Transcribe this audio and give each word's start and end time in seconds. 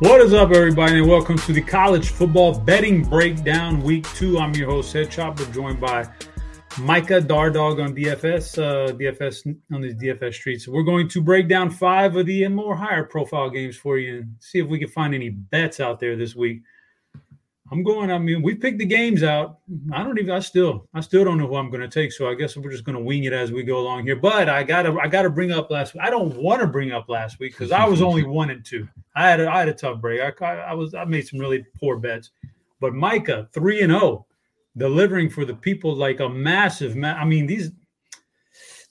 What 0.00 0.20
is 0.20 0.32
up, 0.32 0.52
everybody, 0.52 0.98
and 0.98 1.08
welcome 1.08 1.36
to 1.38 1.52
the 1.52 1.60
College 1.60 2.10
Football 2.10 2.56
Betting 2.60 3.02
Breakdown 3.02 3.82
Week 3.82 4.06
Two. 4.14 4.38
I'm 4.38 4.54
your 4.54 4.70
host, 4.70 4.94
HeadChopper, 4.94 5.52
joined 5.52 5.80
by 5.80 6.08
Micah 6.78 7.20
Darddog 7.20 7.82
on 7.82 7.96
DFS, 7.96 8.62
uh, 8.62 8.92
DFS 8.92 9.58
on 9.72 9.80
the 9.80 9.92
DFS 9.92 10.34
streets. 10.34 10.68
We're 10.68 10.84
going 10.84 11.08
to 11.08 11.20
break 11.20 11.48
down 11.48 11.70
five 11.70 12.14
of 12.14 12.26
the 12.26 12.46
more 12.46 12.76
higher 12.76 13.02
profile 13.02 13.50
games 13.50 13.76
for 13.76 13.98
you 13.98 14.18
and 14.18 14.36
see 14.38 14.60
if 14.60 14.68
we 14.68 14.78
can 14.78 14.86
find 14.86 15.16
any 15.16 15.30
bets 15.30 15.80
out 15.80 15.98
there 15.98 16.14
this 16.14 16.36
week. 16.36 16.62
I'm 17.70 17.82
going. 17.82 18.10
I 18.10 18.18
mean, 18.18 18.42
we 18.42 18.54
picked 18.54 18.78
the 18.78 18.86
games 18.86 19.22
out. 19.22 19.58
Mm-hmm. 19.70 19.92
I 19.92 20.02
don't 20.02 20.18
even. 20.18 20.30
I 20.30 20.40
still. 20.40 20.88
I 20.94 21.00
still 21.00 21.24
don't 21.24 21.36
know 21.38 21.46
who 21.46 21.56
I'm 21.56 21.70
going 21.70 21.82
to 21.82 21.88
take. 21.88 22.12
So 22.12 22.28
I 22.28 22.34
guess 22.34 22.56
we're 22.56 22.70
just 22.70 22.84
going 22.84 22.96
to 22.96 23.02
wing 23.02 23.24
it 23.24 23.32
as 23.32 23.52
we 23.52 23.62
go 23.62 23.78
along 23.78 24.04
here. 24.04 24.16
But 24.16 24.48
I 24.48 24.62
gotta. 24.62 24.96
I 25.00 25.06
gotta 25.06 25.30
bring 25.30 25.52
up 25.52 25.70
last. 25.70 25.94
week. 25.94 26.02
I 26.02 26.10
don't 26.10 26.34
want 26.36 26.60
to 26.62 26.66
bring 26.66 26.92
up 26.92 27.08
last 27.08 27.38
week 27.38 27.52
because 27.52 27.72
I 27.72 27.86
was 27.86 28.00
only 28.00 28.22
one 28.24 28.50
and 28.50 28.64
two. 28.64 28.88
I 29.14 29.28
had. 29.28 29.40
A, 29.40 29.50
I 29.50 29.58
had 29.58 29.68
a 29.68 29.74
tough 29.74 30.00
break. 30.00 30.20
I, 30.20 30.46
I 30.56 30.74
was. 30.74 30.94
I 30.94 31.04
made 31.04 31.26
some 31.26 31.38
really 31.38 31.64
poor 31.78 31.98
bets. 31.98 32.30
But 32.80 32.94
Micah 32.94 33.48
three 33.52 33.82
and 33.82 33.92
zero, 33.92 34.02
oh, 34.02 34.26
delivering 34.76 35.28
for 35.28 35.44
the 35.44 35.54
people 35.54 35.94
like 35.94 36.20
a 36.20 36.28
massive. 36.28 36.96
Ma- 36.96 37.14
I 37.14 37.24
mean 37.24 37.46
these. 37.46 37.70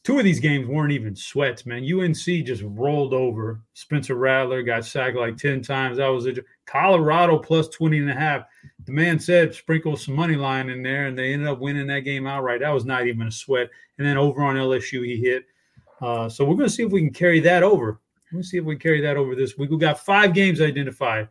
Two 0.03 0.19
of 0.19 0.23
these 0.23 0.39
games 0.39 0.65
weren't 0.67 0.93
even 0.93 1.17
sweats, 1.17 1.65
man. 1.65 1.83
UNC 1.83 2.15
just 2.15 2.63
rolled 2.63 3.13
over. 3.13 3.59
Spencer 3.73 4.15
Rattler 4.15 4.63
got 4.63 4.85
sacked 4.85 5.17
like 5.17 5.35
10 5.35 5.61
times. 5.63 5.97
That 5.97 6.07
was 6.07 6.27
a 6.27 6.35
Colorado 6.67 7.39
plus 7.39 7.67
20 7.69 7.97
and 7.97 8.09
a 8.09 8.13
half 8.13 8.45
the 8.87 8.93
man 8.93 9.19
said 9.19 9.53
sprinkle 9.53 9.97
some 9.97 10.15
money 10.15 10.37
line 10.37 10.69
in 10.69 10.81
there, 10.81 11.07
and 11.07 11.17
they 11.17 11.33
ended 11.33 11.49
up 11.49 11.59
winning 11.59 11.87
that 11.87 11.99
game 11.99 12.25
outright. 12.25 12.61
That 12.61 12.73
was 12.73 12.85
not 12.85 13.05
even 13.05 13.27
a 13.27 13.31
sweat. 13.31 13.69
And 13.97 14.07
then 14.07 14.17
over 14.17 14.41
on 14.41 14.55
LSU, 14.55 15.05
he 15.05 15.17
hit. 15.17 15.45
Uh, 16.01 16.29
so 16.29 16.45
we're 16.45 16.55
going 16.55 16.69
to 16.69 16.73
see 16.73 16.83
if 16.83 16.91
we 16.91 17.01
can 17.01 17.13
carry 17.13 17.41
that 17.41 17.63
over. 17.63 17.99
Let's 18.31 18.49
see 18.49 18.57
if 18.57 18.63
we 18.63 18.77
carry 18.77 19.01
that 19.01 19.17
over 19.17 19.35
this 19.35 19.57
week. 19.57 19.69
We've 19.69 19.79
got 19.79 19.99
five 19.99 20.33
games 20.33 20.61
identified. 20.61 21.27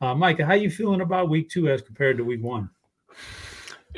Uh, 0.00 0.14
Micah, 0.14 0.44
how 0.44 0.54
you 0.54 0.70
feeling 0.70 1.00
about 1.00 1.28
week 1.28 1.48
two 1.48 1.68
as 1.68 1.82
compared 1.82 2.16
to 2.16 2.24
week 2.24 2.42
one? 2.42 2.68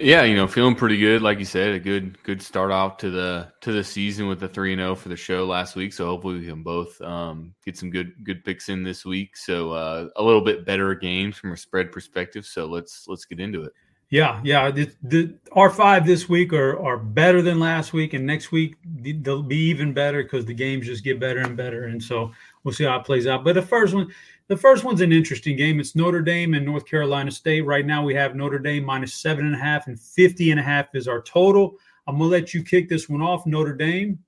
Yeah, 0.01 0.23
you 0.23 0.35
know, 0.35 0.49
feeling 0.49 0.75
pretty 0.75 0.97
good. 0.97 1.21
Like 1.21 1.39
you 1.39 1.45
said, 1.45 1.75
a 1.75 1.79
good 1.79 2.21
good 2.23 2.41
start 2.41 2.71
off 2.71 2.97
to 2.99 3.11
the 3.11 3.53
to 3.61 3.71
the 3.71 3.85
season 3.85 4.29
with 4.29 4.41
the 4.41 4.49
three 4.49 4.73
and 4.73 4.81
zero 4.81 4.93
oh 4.93 4.95
for 4.95 5.11
the 5.11 5.17
show 5.17 5.45
last 5.45 5.77
week. 5.77 5.93
So 5.93 6.07
hopefully 6.07 6.41
we 6.41 6.47
can 6.47 6.63
both 6.63 6.99
um, 7.03 7.55
get 7.67 7.77
some 7.77 7.91
good 7.91 8.13
good 8.25 8.43
picks 8.43 8.71
in 8.71 8.83
this 8.83 9.05
week. 9.05 9.37
So 9.37 9.73
uh, 9.73 10.09
a 10.17 10.23
little 10.23 10.41
bit 10.41 10.65
better 10.65 10.95
games 10.95 11.37
from 11.37 11.53
a 11.53 11.57
spread 11.57 11.93
perspective. 11.93 12.47
So 12.47 12.65
let's 12.65 13.07
let's 13.09 13.27
get 13.27 13.41
into 13.41 13.63
it. 13.63 13.73
Yeah, 14.09 14.41
yeah. 14.43 14.71
The, 14.71 14.91
the 15.03 15.39
R 15.53 15.69
five 15.69 16.07
this 16.07 16.31
week 16.31 16.55
are 16.55 16.83
are 16.83 16.97
better 16.97 17.43
than 17.43 17.61
last 17.61 17.93
week, 17.93 18.15
and 18.15 18.27
next 18.27 18.53
week 18.53 18.77
they'll 19.03 19.43
be 19.43 19.69
even 19.69 19.93
better 19.93 20.23
because 20.23 20.47
the 20.47 20.55
games 20.55 20.87
just 20.87 21.05
get 21.05 21.21
better 21.21 21.41
and 21.41 21.59
better. 21.59 21.85
And 21.85 22.03
so 22.03 22.33
we'll 22.65 22.75
see 22.75 22.85
how 22.85 22.99
it 22.99 23.05
plays 23.05 23.27
out. 23.27 23.45
But 23.45 23.55
the 23.55 23.63
first 23.63 23.93
one, 23.93 24.11
the 24.51 24.57
first 24.57 24.83
one's 24.83 25.01
an 25.01 25.13
interesting 25.13 25.57
game. 25.57 25.79
It's 25.79 25.95
Notre 25.95 26.21
Dame 26.21 26.55
and 26.55 26.67
North 26.67 26.85
Carolina 26.85 27.31
State. 27.31 27.61
Right 27.61 27.87
now, 27.87 28.03
we 28.03 28.17
have 28.17 28.35
Notre 28.35 28.59
Dame 28.59 28.85
minus 28.85 29.15
seven 29.15 29.47
and 29.47 29.55
a 29.55 29.59
half, 29.59 29.87
and 29.87 29.99
50 29.99 30.51
and 30.51 30.59
a 30.59 30.63
half 30.63 30.93
is 30.93 31.07
our 31.07 31.23
total. 31.23 31.77
I'm 32.09 32.19
going 32.19 32.29
to 32.29 32.37
let 32.37 32.53
you 32.53 32.65
kick 32.65 32.89
this 32.89 33.09
one 33.09 33.23
off, 33.23 33.47
Notre 33.47 33.77
Dame. 33.77 34.19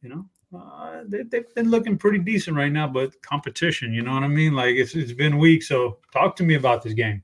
You 0.00 0.10
know, 0.10 0.24
uh, 0.56 1.02
they, 1.08 1.24
have 1.32 1.54
been 1.56 1.70
looking 1.70 1.98
pretty 1.98 2.20
decent 2.20 2.56
right 2.56 2.70
now, 2.70 2.86
but 2.86 3.20
competition, 3.22 3.92
you 3.92 4.02
know 4.02 4.14
what 4.14 4.22
I 4.22 4.28
mean? 4.28 4.54
Like 4.54 4.76
it's, 4.76 4.94
it's 4.94 5.12
been 5.12 5.38
weak. 5.38 5.64
So 5.64 5.98
talk 6.12 6.36
to 6.36 6.44
me 6.44 6.54
about 6.54 6.82
this 6.82 6.94
game. 6.94 7.20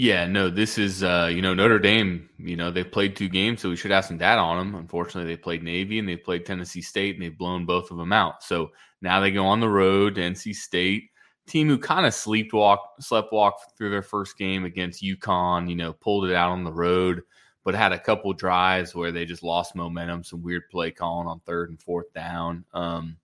Yeah, 0.00 0.28
no, 0.28 0.48
this 0.48 0.78
is 0.78 1.02
uh, 1.02 1.28
you 1.28 1.42
know 1.42 1.54
Notre 1.54 1.80
Dame. 1.80 2.30
You 2.38 2.54
know 2.54 2.70
they 2.70 2.84
played 2.84 3.16
two 3.16 3.28
games, 3.28 3.60
so 3.60 3.68
we 3.68 3.74
should 3.74 3.90
have 3.90 4.04
some 4.04 4.16
data 4.16 4.40
on 4.40 4.56
them. 4.56 4.80
Unfortunately, 4.80 5.28
they 5.28 5.36
played 5.36 5.64
Navy 5.64 5.98
and 5.98 6.08
they 6.08 6.14
played 6.16 6.46
Tennessee 6.46 6.82
State, 6.82 7.16
and 7.16 7.24
they've 7.24 7.36
blown 7.36 7.66
both 7.66 7.90
of 7.90 7.96
them 7.96 8.12
out. 8.12 8.44
So 8.44 8.70
now 9.02 9.18
they 9.18 9.32
go 9.32 9.44
on 9.44 9.58
the 9.58 9.68
road 9.68 10.14
to 10.14 10.20
NC 10.20 10.54
State, 10.54 11.10
team 11.48 11.66
who 11.66 11.78
kind 11.78 12.06
of 12.06 12.12
sleepwalk, 12.12 12.78
sleptwalk 13.02 13.54
through 13.76 13.90
their 13.90 14.02
first 14.02 14.38
game 14.38 14.64
against 14.64 15.02
UConn. 15.02 15.68
You 15.68 15.74
know, 15.74 15.94
pulled 15.94 16.26
it 16.26 16.34
out 16.36 16.52
on 16.52 16.62
the 16.62 16.72
road, 16.72 17.22
but 17.64 17.74
had 17.74 17.90
a 17.90 17.98
couple 17.98 18.32
drives 18.32 18.94
where 18.94 19.10
they 19.10 19.24
just 19.24 19.42
lost 19.42 19.74
momentum. 19.74 20.22
Some 20.22 20.44
weird 20.44 20.70
play 20.70 20.92
calling 20.92 21.26
on 21.26 21.40
third 21.40 21.70
and 21.70 21.82
fourth 21.82 22.12
down. 22.12 22.64
Um, 22.72 23.16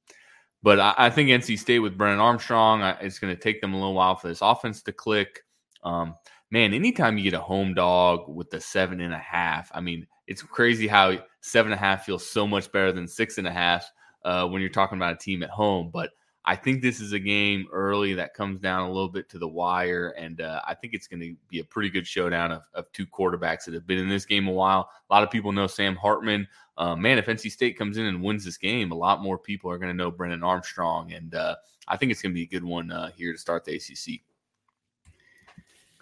but 0.64 0.80
I, 0.80 0.94
I, 0.98 1.10
think 1.10 1.28
NC 1.28 1.56
State 1.56 1.78
with 1.78 1.96
Brennan 1.96 2.18
Armstrong, 2.18 2.82
I, 2.82 2.94
it's 2.94 3.20
going 3.20 3.32
to 3.32 3.40
take 3.40 3.60
them 3.60 3.74
a 3.74 3.76
little 3.76 3.94
while 3.94 4.16
for 4.16 4.26
this 4.26 4.42
offense 4.42 4.82
to 4.82 4.92
click. 4.92 5.44
Um, 5.84 6.16
man, 6.50 6.74
anytime 6.74 7.18
you 7.18 7.24
get 7.24 7.34
a 7.34 7.40
home 7.40 7.74
dog 7.74 8.28
with 8.28 8.50
the 8.50 8.60
seven 8.60 9.00
and 9.00 9.14
a 9.14 9.18
half, 9.18 9.70
I 9.74 9.80
mean, 9.80 10.06
it's 10.26 10.42
crazy 10.42 10.86
how 10.86 11.18
seven 11.40 11.72
and 11.72 11.78
a 11.78 11.84
half 11.84 12.04
feels 12.04 12.26
so 12.26 12.46
much 12.46 12.70
better 12.72 12.92
than 12.92 13.08
six 13.08 13.38
and 13.38 13.46
a 13.46 13.52
half 13.52 13.90
uh, 14.24 14.46
when 14.46 14.60
you're 14.60 14.70
talking 14.70 14.98
about 14.98 15.14
a 15.14 15.18
team 15.18 15.42
at 15.42 15.50
home. 15.50 15.90
But 15.92 16.10
I 16.46 16.56
think 16.56 16.82
this 16.82 17.00
is 17.00 17.12
a 17.12 17.18
game 17.18 17.66
early 17.72 18.12
that 18.14 18.34
comes 18.34 18.60
down 18.60 18.88
a 18.88 18.92
little 18.92 19.08
bit 19.08 19.30
to 19.30 19.38
the 19.38 19.48
wire, 19.48 20.10
and 20.18 20.42
uh, 20.42 20.60
I 20.66 20.74
think 20.74 20.92
it's 20.92 21.06
going 21.06 21.20
to 21.20 21.34
be 21.48 21.60
a 21.60 21.64
pretty 21.64 21.88
good 21.88 22.06
showdown 22.06 22.52
of, 22.52 22.62
of, 22.74 22.92
two 22.92 23.06
quarterbacks 23.06 23.64
that 23.64 23.72
have 23.72 23.86
been 23.86 23.98
in 23.98 24.10
this 24.10 24.26
game 24.26 24.46
a 24.46 24.52
while. 24.52 24.90
A 25.08 25.14
lot 25.14 25.22
of 25.22 25.30
people 25.30 25.52
know 25.52 25.66
Sam 25.66 25.96
Hartman. 25.96 26.46
Uh, 26.76 26.96
man, 26.96 27.16
if 27.18 27.26
NC 27.26 27.50
State 27.50 27.78
comes 27.78 27.96
in 27.96 28.04
and 28.04 28.22
wins 28.22 28.44
this 28.44 28.58
game, 28.58 28.92
a 28.92 28.96
lot 28.96 29.22
more 29.22 29.38
people 29.38 29.70
are 29.70 29.78
going 29.78 29.90
to 29.90 29.96
know 29.96 30.10
Brennan 30.10 30.42
Armstrong, 30.42 31.12
and 31.14 31.34
uh, 31.34 31.56
I 31.88 31.96
think 31.96 32.12
it's 32.12 32.20
going 32.20 32.32
to 32.32 32.38
be 32.38 32.42
a 32.42 32.46
good 32.46 32.64
one 32.64 32.90
uh, 32.90 33.10
here 33.16 33.32
to 33.32 33.38
start 33.38 33.64
the 33.64 33.76
ACC. 33.76 34.20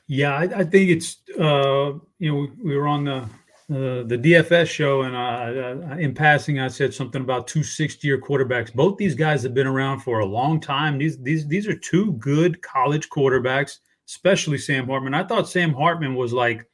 Yeah, 0.06 0.34
I, 0.34 0.42
I 0.42 0.64
think 0.64 0.90
it's 0.90 1.18
uh, 1.38 1.92
you 2.18 2.30
know 2.32 2.34
we, 2.34 2.50
we 2.64 2.76
were 2.76 2.88
on 2.88 3.04
the 3.04 3.28
uh, 3.70 4.02
the 4.02 4.18
DFS 4.18 4.66
show, 4.66 5.02
and 5.02 5.16
uh, 5.16 5.96
in 5.96 6.12
passing, 6.14 6.58
I 6.58 6.68
said 6.68 6.92
something 6.92 7.22
about 7.22 7.46
two 7.46 7.62
six-year 7.62 8.20
quarterbacks. 8.20 8.74
Both 8.74 8.98
these 8.98 9.14
guys 9.14 9.42
have 9.44 9.54
been 9.54 9.66
around 9.66 10.00
for 10.00 10.18
a 10.18 10.26
long 10.26 10.60
time. 10.60 10.98
These 10.98 11.22
these 11.22 11.46
these 11.46 11.66
are 11.66 11.76
two 11.76 12.12
good 12.14 12.60
college 12.60 13.08
quarterbacks, 13.08 13.78
especially 14.06 14.58
Sam 14.58 14.86
Hartman. 14.86 15.14
I 15.14 15.24
thought 15.24 15.48
Sam 15.48 15.72
Hartman 15.72 16.14
was 16.14 16.32
like 16.32 16.68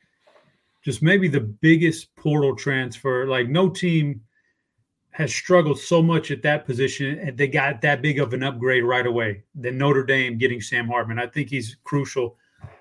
just 0.84 1.02
maybe 1.02 1.28
the 1.28 1.40
biggest 1.40 2.14
portal 2.16 2.56
transfer. 2.56 3.26
Like 3.26 3.48
no 3.48 3.68
team 3.68 4.22
has 5.10 5.32
struggled 5.32 5.78
so 5.78 6.02
much 6.02 6.30
at 6.30 6.42
that 6.42 6.64
position, 6.64 7.18
and 7.18 7.36
they 7.36 7.48
got 7.48 7.82
that 7.82 8.02
big 8.02 8.18
of 8.18 8.32
an 8.32 8.42
upgrade 8.42 8.84
right 8.84 9.06
away. 9.06 9.44
Than 9.54 9.78
Notre 9.78 10.04
Dame 10.04 10.38
getting 10.38 10.60
Sam 10.60 10.88
Hartman. 10.88 11.18
I 11.18 11.26
think 11.26 11.50
he's 11.50 11.76
crucial 11.84 12.38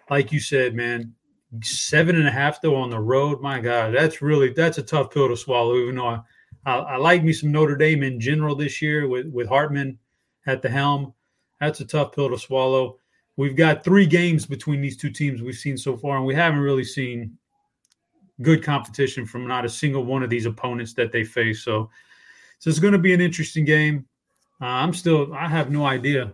like 0.10 0.32
you 0.32 0.40
said, 0.40 0.76
man, 0.76 1.14
seven 1.62 2.16
and 2.16 2.28
a 2.28 2.32
half 2.32 2.62
though 2.62 2.76
on 2.76 2.90
the 2.90 3.00
road. 3.00 3.42
My 3.42 3.60
God, 3.60 3.94
that's 3.94 4.22
really 4.22 4.54
that's 4.54 4.78
a 4.78 4.84
tough 4.84 5.12
pill 5.12 5.28
to 5.30 5.38
swallow. 5.38 5.78
Even 5.78 5.96
though 5.96 6.08
I, 6.08 6.22
I, 6.66 6.76
I 6.76 6.98
like 6.98 7.24
me 7.24 7.34
some 7.34 7.52
Notre 7.52 7.76
Dame 7.76 8.04
in 8.04 8.20
general 8.20 8.56
this 8.56 8.82
year 8.82 9.08
with 9.08 9.28
with 9.28 9.48
Hartman 9.48 9.98
at 10.46 10.62
the 10.62 10.70
helm. 10.70 11.14
That's 11.60 11.80
a 11.80 11.86
tough 11.86 12.14
pill 12.14 12.30
to 12.30 12.38
swallow. 12.38 13.00
We've 13.36 13.56
got 13.56 13.84
three 13.84 14.06
games 14.06 14.46
between 14.46 14.82
these 14.82 14.98
two 14.98 15.12
teams 15.12 15.42
we've 15.42 15.56
seen 15.56 15.78
so 15.78 15.96
far, 15.96 16.18
and 16.18 16.26
we 16.26 16.34
haven't 16.36 16.60
really 16.60 16.84
seen 16.84 17.38
good 18.42 18.64
competition 18.64 19.26
from 19.26 19.48
not 19.48 19.66
a 19.66 19.70
single 19.70 20.04
one 20.04 20.24
of 20.24 20.30
these 20.30 20.46
opponents 20.46 20.94
that 20.94 21.12
they 21.12 21.24
face. 21.24 21.64
So, 21.64 21.90
so 22.60 22.70
it's 22.70 22.80
going 22.80 22.94
to 22.94 23.00
be 23.00 23.14
an 23.14 23.22
interesting 23.22 23.66
game. 23.66 24.06
Uh, 24.62 24.66
I'm 24.66 24.94
still, 24.94 25.34
I 25.34 25.48
have 25.48 25.72
no 25.72 25.86
idea 25.86 26.32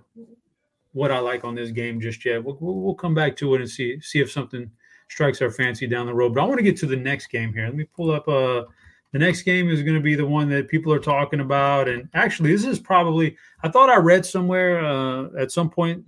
what 0.93 1.11
I 1.11 1.19
like 1.19 1.43
on 1.43 1.55
this 1.55 1.71
game 1.71 1.99
just 1.99 2.23
yet. 2.23 2.43
We'll, 2.43 2.57
we'll 2.59 2.95
come 2.95 3.13
back 3.13 3.35
to 3.37 3.55
it 3.55 3.61
and 3.61 3.69
see 3.69 3.99
see 3.99 4.21
if 4.21 4.31
something 4.31 4.71
strikes 5.09 5.41
our 5.41 5.51
fancy 5.51 5.87
down 5.87 6.05
the 6.05 6.13
road. 6.13 6.33
But 6.33 6.41
I 6.41 6.45
want 6.45 6.59
to 6.59 6.63
get 6.63 6.77
to 6.77 6.85
the 6.85 6.95
next 6.95 7.27
game 7.27 7.53
here. 7.53 7.65
Let 7.65 7.75
me 7.75 7.83
pull 7.83 8.11
up. 8.11 8.27
Uh, 8.27 8.63
the 9.11 9.19
next 9.19 9.43
game 9.43 9.69
is 9.69 9.83
going 9.83 9.95
to 9.95 10.01
be 10.01 10.15
the 10.15 10.25
one 10.25 10.49
that 10.49 10.69
people 10.69 10.91
are 10.91 10.99
talking 10.99 11.39
about. 11.39 11.87
And 11.87 12.09
actually, 12.15 12.51
this 12.51 12.65
is 12.65 12.79
probably 12.79 13.37
I 13.61 13.69
thought 13.69 13.89
I 13.89 13.97
read 13.97 14.25
somewhere 14.25 14.83
uh, 14.83 15.27
at 15.37 15.51
some 15.51 15.69
point 15.69 16.03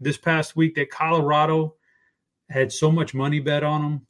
this 0.00 0.18
past 0.18 0.56
week 0.56 0.74
that 0.74 0.90
Colorado 0.90 1.76
had 2.50 2.70
so 2.70 2.92
much 2.92 3.14
money 3.14 3.40
bet 3.40 3.62
on 3.62 3.82
them 3.82 4.06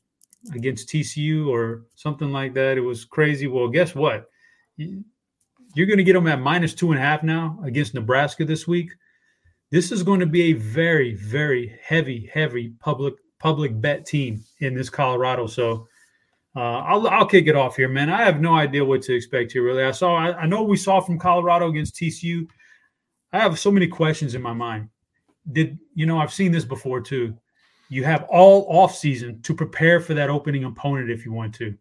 against 0.53 0.89
TCU 0.89 1.49
or 1.49 1.85
something 1.95 2.31
like 2.33 2.55
that. 2.55 2.77
It 2.77 2.81
was 2.83 3.05
crazy. 3.05 3.47
Well, 3.47 3.69
guess 3.69 3.95
what? 3.95 4.31
You're 4.77 5.87
going 5.87 5.99
to 5.99 6.05
get 6.05 6.15
them 6.15 6.27
at 6.27 6.41
minus 6.41 6.75
two 6.75 6.91
and 6.91 6.99
a 6.99 7.03
half 7.03 7.23
now 7.23 7.59
against 7.65 7.95
Nebraska 7.95 8.45
this 8.45 8.67
week. 8.67 8.93
This 9.71 9.91
is 9.91 10.03
going 10.03 10.21
to 10.21 10.27
be 10.27 10.43
a 10.43 10.53
very, 10.53 11.15
very 11.15 11.79
heavy, 11.83 12.31
heavy 12.33 12.75
public 12.81 13.15
public 13.39 13.79
bet 13.79 14.07
team 14.07 14.43
in 14.61 14.75
this 14.75 14.89
Colorado. 14.89 15.47
So 15.47 15.87
uh, 16.57 16.79
I'll 16.79 17.07
I'll 17.09 17.27
kick 17.27 17.47
it 17.47 17.57
off 17.57 17.77
here, 17.77 17.89
man. 17.89 18.09
I 18.09 18.25
have 18.25 18.41
no 18.41 18.55
idea 18.55 18.85
what 18.85 19.03
to 19.03 19.15
expect 19.15 19.53
here. 19.53 19.65
Really, 19.65 19.83
I 19.83 19.91
saw 19.91 20.15
I, 20.15 20.37
I 20.39 20.47
know 20.47 20.63
we 20.63 20.77
saw 20.77 21.01
from 21.01 21.19
Colorado 21.19 21.69
against 21.69 21.97
TCU. 21.97 22.47
I 23.33 23.41
have 23.41 23.59
so 23.59 23.71
many 23.71 23.89
questions 23.89 24.35
in 24.35 24.43
my 24.43 24.53
mind. 24.53 24.89
Did 25.53 25.79
you 25.95 26.07
know 26.07 26.19
I've 26.19 26.33
seen 26.33 26.53
this 26.53 26.65
before 26.65 27.01
too? 27.01 27.37
You 27.89 28.05
have 28.05 28.25
all 28.29 28.67
off 28.69 28.95
season 28.95 29.43
to 29.43 29.55
prepare 29.55 30.01
for 30.01 30.15
that 30.15 30.31
opening 30.31 30.65
opponent 30.65 31.11
if 31.11 31.25
you 31.25 31.33
want 31.33 31.55
to. 31.57 31.75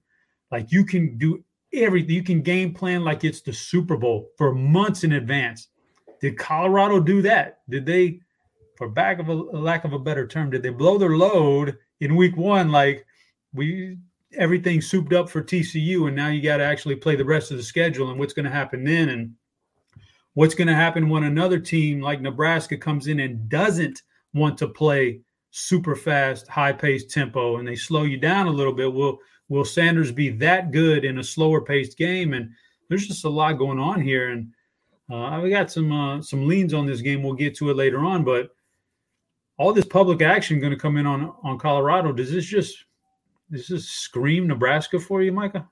Like 0.52 0.72
you 0.72 0.86
can 0.86 1.18
do 1.18 1.44
everything. 1.74 2.16
You 2.16 2.24
can 2.24 2.42
game 2.42 2.74
plan 2.74 3.04
like 3.04 3.24
it's 3.24 3.42
the 3.42 3.54
Super 3.54 3.96
Bowl 3.96 4.30
for 4.38 4.54
months 4.54 5.04
in 5.04 5.14
advance. 5.14 5.70
Did 6.24 6.38
Colorado 6.38 7.02
do 7.02 7.22
that? 7.24 7.60
Did 7.68 7.86
they, 7.86 8.22
for 8.78 8.88
back 8.88 9.20
of 9.20 9.28
a, 9.28 9.34
lack 9.34 9.84
of 9.84 9.92
a 9.92 10.00
better 10.00 10.26
term, 10.26 10.50
did 10.50 10.64
they 10.64 10.70
blow 10.70 10.98
their 10.98 11.18
load 11.18 11.78
in 12.00 12.16
week 12.16 12.38
one? 12.38 12.72
Like 12.72 13.06
we 13.52 13.98
everything 14.38 14.80
souped 14.80 15.12
up 15.12 15.30
for 15.30 15.44
TCU, 15.44 16.08
and 16.08 16.16
now 16.16 16.30
you 16.30 16.42
got 16.42 16.58
to 16.58 16.64
actually 16.64 16.96
play 16.96 17.18
the 17.18 17.26
rest 17.26 17.52
of 17.52 17.58
the 17.58 17.64
schedule 17.64 18.10
and 18.10 18.18
what's 18.18 18.32
going 18.32 18.46
to 18.46 18.50
happen 18.50 18.86
then. 18.86 19.10
And 19.10 19.34
what's 20.34 20.56
going 20.56 20.70
to 20.70 20.74
happen 20.74 21.10
when 21.10 21.26
another 21.26 21.60
team 21.60 22.00
like 22.00 22.22
Nebraska 22.22 22.78
comes 22.78 23.08
in 23.08 23.20
and 23.20 23.50
doesn't 23.50 24.02
want 24.34 24.58
to 24.60 24.70
play 24.70 25.20
super 25.52 25.94
fast, 25.94 26.48
high 26.48 26.72
paced 26.72 27.12
tempo, 27.12 27.58
and 27.58 27.68
they 27.68 27.76
slow 27.76 28.04
you 28.04 28.16
down 28.16 28.48
a 28.48 28.50
little 28.50 28.72
bit? 28.72 28.94
Will 28.94 29.20
Will 29.50 29.66
Sanders 29.66 30.14
be 30.14 30.30
that 30.30 30.72
good 30.72 31.04
in 31.04 31.18
a 31.18 31.24
slower 31.24 31.60
paced 31.60 31.98
game? 31.98 32.34
And 32.34 32.50
there's 32.88 33.10
just 33.10 33.26
a 33.26 33.30
lot 33.30 33.58
going 33.58 33.78
on 33.78 34.00
here, 34.00 34.30
and 34.30 34.54
uh, 35.12 35.40
we 35.42 35.50
got 35.50 35.72
some 35.72 35.92
uh, 35.92 36.22
some 36.22 36.48
leans 36.48 36.74
on 36.74 36.86
this 36.86 37.02
game. 37.02 37.24
We'll 37.24 37.34
get 37.34 37.56
to 37.58 37.70
it 37.70 37.76
later 37.76 38.00
on, 38.00 38.24
but 38.24 38.50
all 39.58 39.74
this 39.74 39.86
public 39.86 40.22
action 40.22 40.60
going 40.60 40.74
to 40.74 40.80
come 40.80 40.98
in 40.98 41.06
on 41.06 41.34
on 41.44 41.60
Colorado. 41.60 42.12
Does 42.12 42.32
this 42.32 42.46
just 42.46 42.86
does 43.52 43.68
this 43.68 43.88
scream 43.88 44.48
Nebraska 44.48 45.00
for 45.00 45.22
you, 45.22 45.32
Micah? 45.32 45.68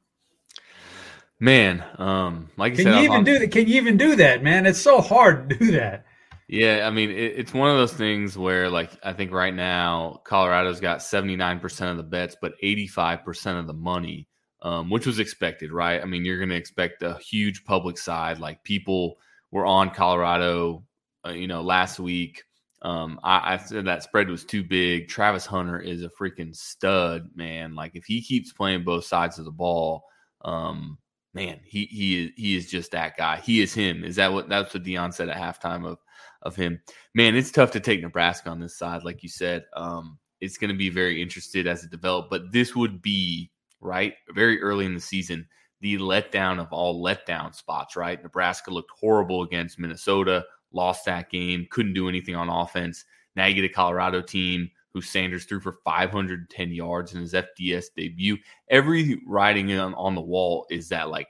Man, 1.39 1.83
um, 1.97 2.49
like 2.57 2.73
you 2.73 2.83
can 2.83 2.93
said, 2.93 2.99
you 2.99 3.05
even 3.05 3.17
on, 3.17 3.23
do 3.23 3.39
that? 3.39 3.51
Can 3.51 3.67
you 3.67 3.75
even 3.75 3.97
do 3.97 4.15
that, 4.17 4.43
man? 4.43 4.67
It's 4.67 4.79
so 4.79 5.01
hard 5.01 5.49
to 5.49 5.57
do 5.57 5.71
that. 5.71 6.05
Yeah, 6.47 6.85
I 6.85 6.91
mean, 6.91 7.09
it, 7.09 7.33
it's 7.37 7.53
one 7.53 7.71
of 7.71 7.77
those 7.77 7.93
things 7.93 8.37
where, 8.37 8.69
like, 8.69 8.91
I 9.03 9.13
think 9.13 9.31
right 9.31 9.55
now 9.55 10.21
Colorado's 10.25 10.79
got 10.81 11.01
seventy 11.01 11.35
nine 11.35 11.59
percent 11.59 11.91
of 11.91 11.97
the 11.97 12.03
bets, 12.03 12.35
but 12.39 12.53
eighty 12.61 12.85
five 12.85 13.23
percent 13.23 13.57
of 13.57 13.67
the 13.67 13.73
money, 13.73 14.27
um, 14.61 14.89
which 14.89 15.05
was 15.05 15.19
expected, 15.19 15.71
right? 15.71 16.01
I 16.01 16.05
mean, 16.05 16.25
you're 16.25 16.37
going 16.37 16.49
to 16.49 16.55
expect 16.55 17.03
a 17.03 17.17
huge 17.17 17.63
public 17.65 17.97
side. 17.97 18.39
Like, 18.39 18.63
people 18.63 19.17
were 19.51 19.65
on 19.65 19.91
Colorado, 19.91 20.83
uh, 21.25 21.31
you 21.31 21.47
know, 21.47 21.61
last 21.61 21.99
week. 21.99 22.43
Um, 22.83 23.19
I, 23.23 23.53
I, 23.53 23.57
said 23.57 23.85
that 23.85 24.01
spread 24.01 24.29
was 24.29 24.43
too 24.43 24.63
big. 24.63 25.07
Travis 25.07 25.45
Hunter 25.45 25.79
is 25.79 26.03
a 26.03 26.09
freaking 26.09 26.55
stud, 26.55 27.29
man. 27.35 27.75
Like 27.75 27.91
if 27.93 28.05
he 28.05 28.23
keeps 28.23 28.51
playing 28.51 28.83
both 28.83 29.05
sides 29.05 29.37
of 29.37 29.45
the 29.45 29.51
ball, 29.51 30.03
um, 30.43 30.97
man, 31.35 31.59
he 31.63 31.85
he 31.85 32.25
is 32.25 32.31
he 32.35 32.55
is 32.55 32.71
just 32.71 32.91
that 32.91 33.17
guy. 33.17 33.37
He 33.37 33.61
is 33.61 33.71
him. 33.71 34.03
Is 34.03 34.15
that 34.15 34.33
what 34.33 34.49
that's 34.49 34.73
what 34.73 34.83
Deion 34.83 35.13
said 35.13 35.29
at 35.29 35.37
halftime 35.37 35.85
of 35.85 35.99
of 36.41 36.55
him? 36.55 36.81
Man, 37.13 37.35
it's 37.35 37.51
tough 37.51 37.69
to 37.71 37.79
take 37.79 38.01
Nebraska 38.01 38.49
on 38.49 38.59
this 38.59 38.77
side, 38.77 39.03
like 39.03 39.21
you 39.21 39.29
said. 39.29 39.65
Um, 39.75 40.17
it's 40.39 40.57
going 40.57 40.71
to 40.71 40.77
be 40.77 40.89
very 40.89 41.21
interested 41.21 41.67
as 41.67 41.83
it 41.83 41.91
develops, 41.91 42.29
but 42.31 42.51
this 42.51 42.75
would 42.75 42.99
be 42.99 43.51
right 43.81 44.13
very 44.33 44.61
early 44.61 44.85
in 44.85 44.93
the 44.93 45.01
season 45.01 45.47
the 45.81 45.97
letdown 45.97 46.59
of 46.59 46.71
all 46.71 47.03
letdown 47.03 47.53
spots. 47.53 47.95
Right, 47.95 48.21
Nebraska 48.21 48.71
looked 48.71 48.91
horrible 48.91 49.41
against 49.41 49.79
Minnesota, 49.79 50.45
lost 50.71 51.05
that 51.05 51.29
game, 51.29 51.67
couldn't 51.69 51.93
do 51.93 52.07
anything 52.07 52.35
on 52.35 52.49
offense. 52.49 53.03
Now 53.35 53.47
you 53.47 53.55
get 53.55 53.65
a 53.65 53.69
Colorado 53.69 54.21
team 54.21 54.69
who 54.93 55.01
Sanders 55.01 55.45
threw 55.45 55.59
for 55.59 55.79
510 55.85 56.71
yards 56.71 57.13
in 57.13 57.21
his 57.21 57.33
FBS 57.33 57.85
debut. 57.95 58.37
Every 58.69 59.21
writing 59.25 59.71
on, 59.73 59.93
on 59.95 60.15
the 60.15 60.21
wall 60.21 60.65
is 60.69 60.89
that 60.89 61.09
like 61.09 61.27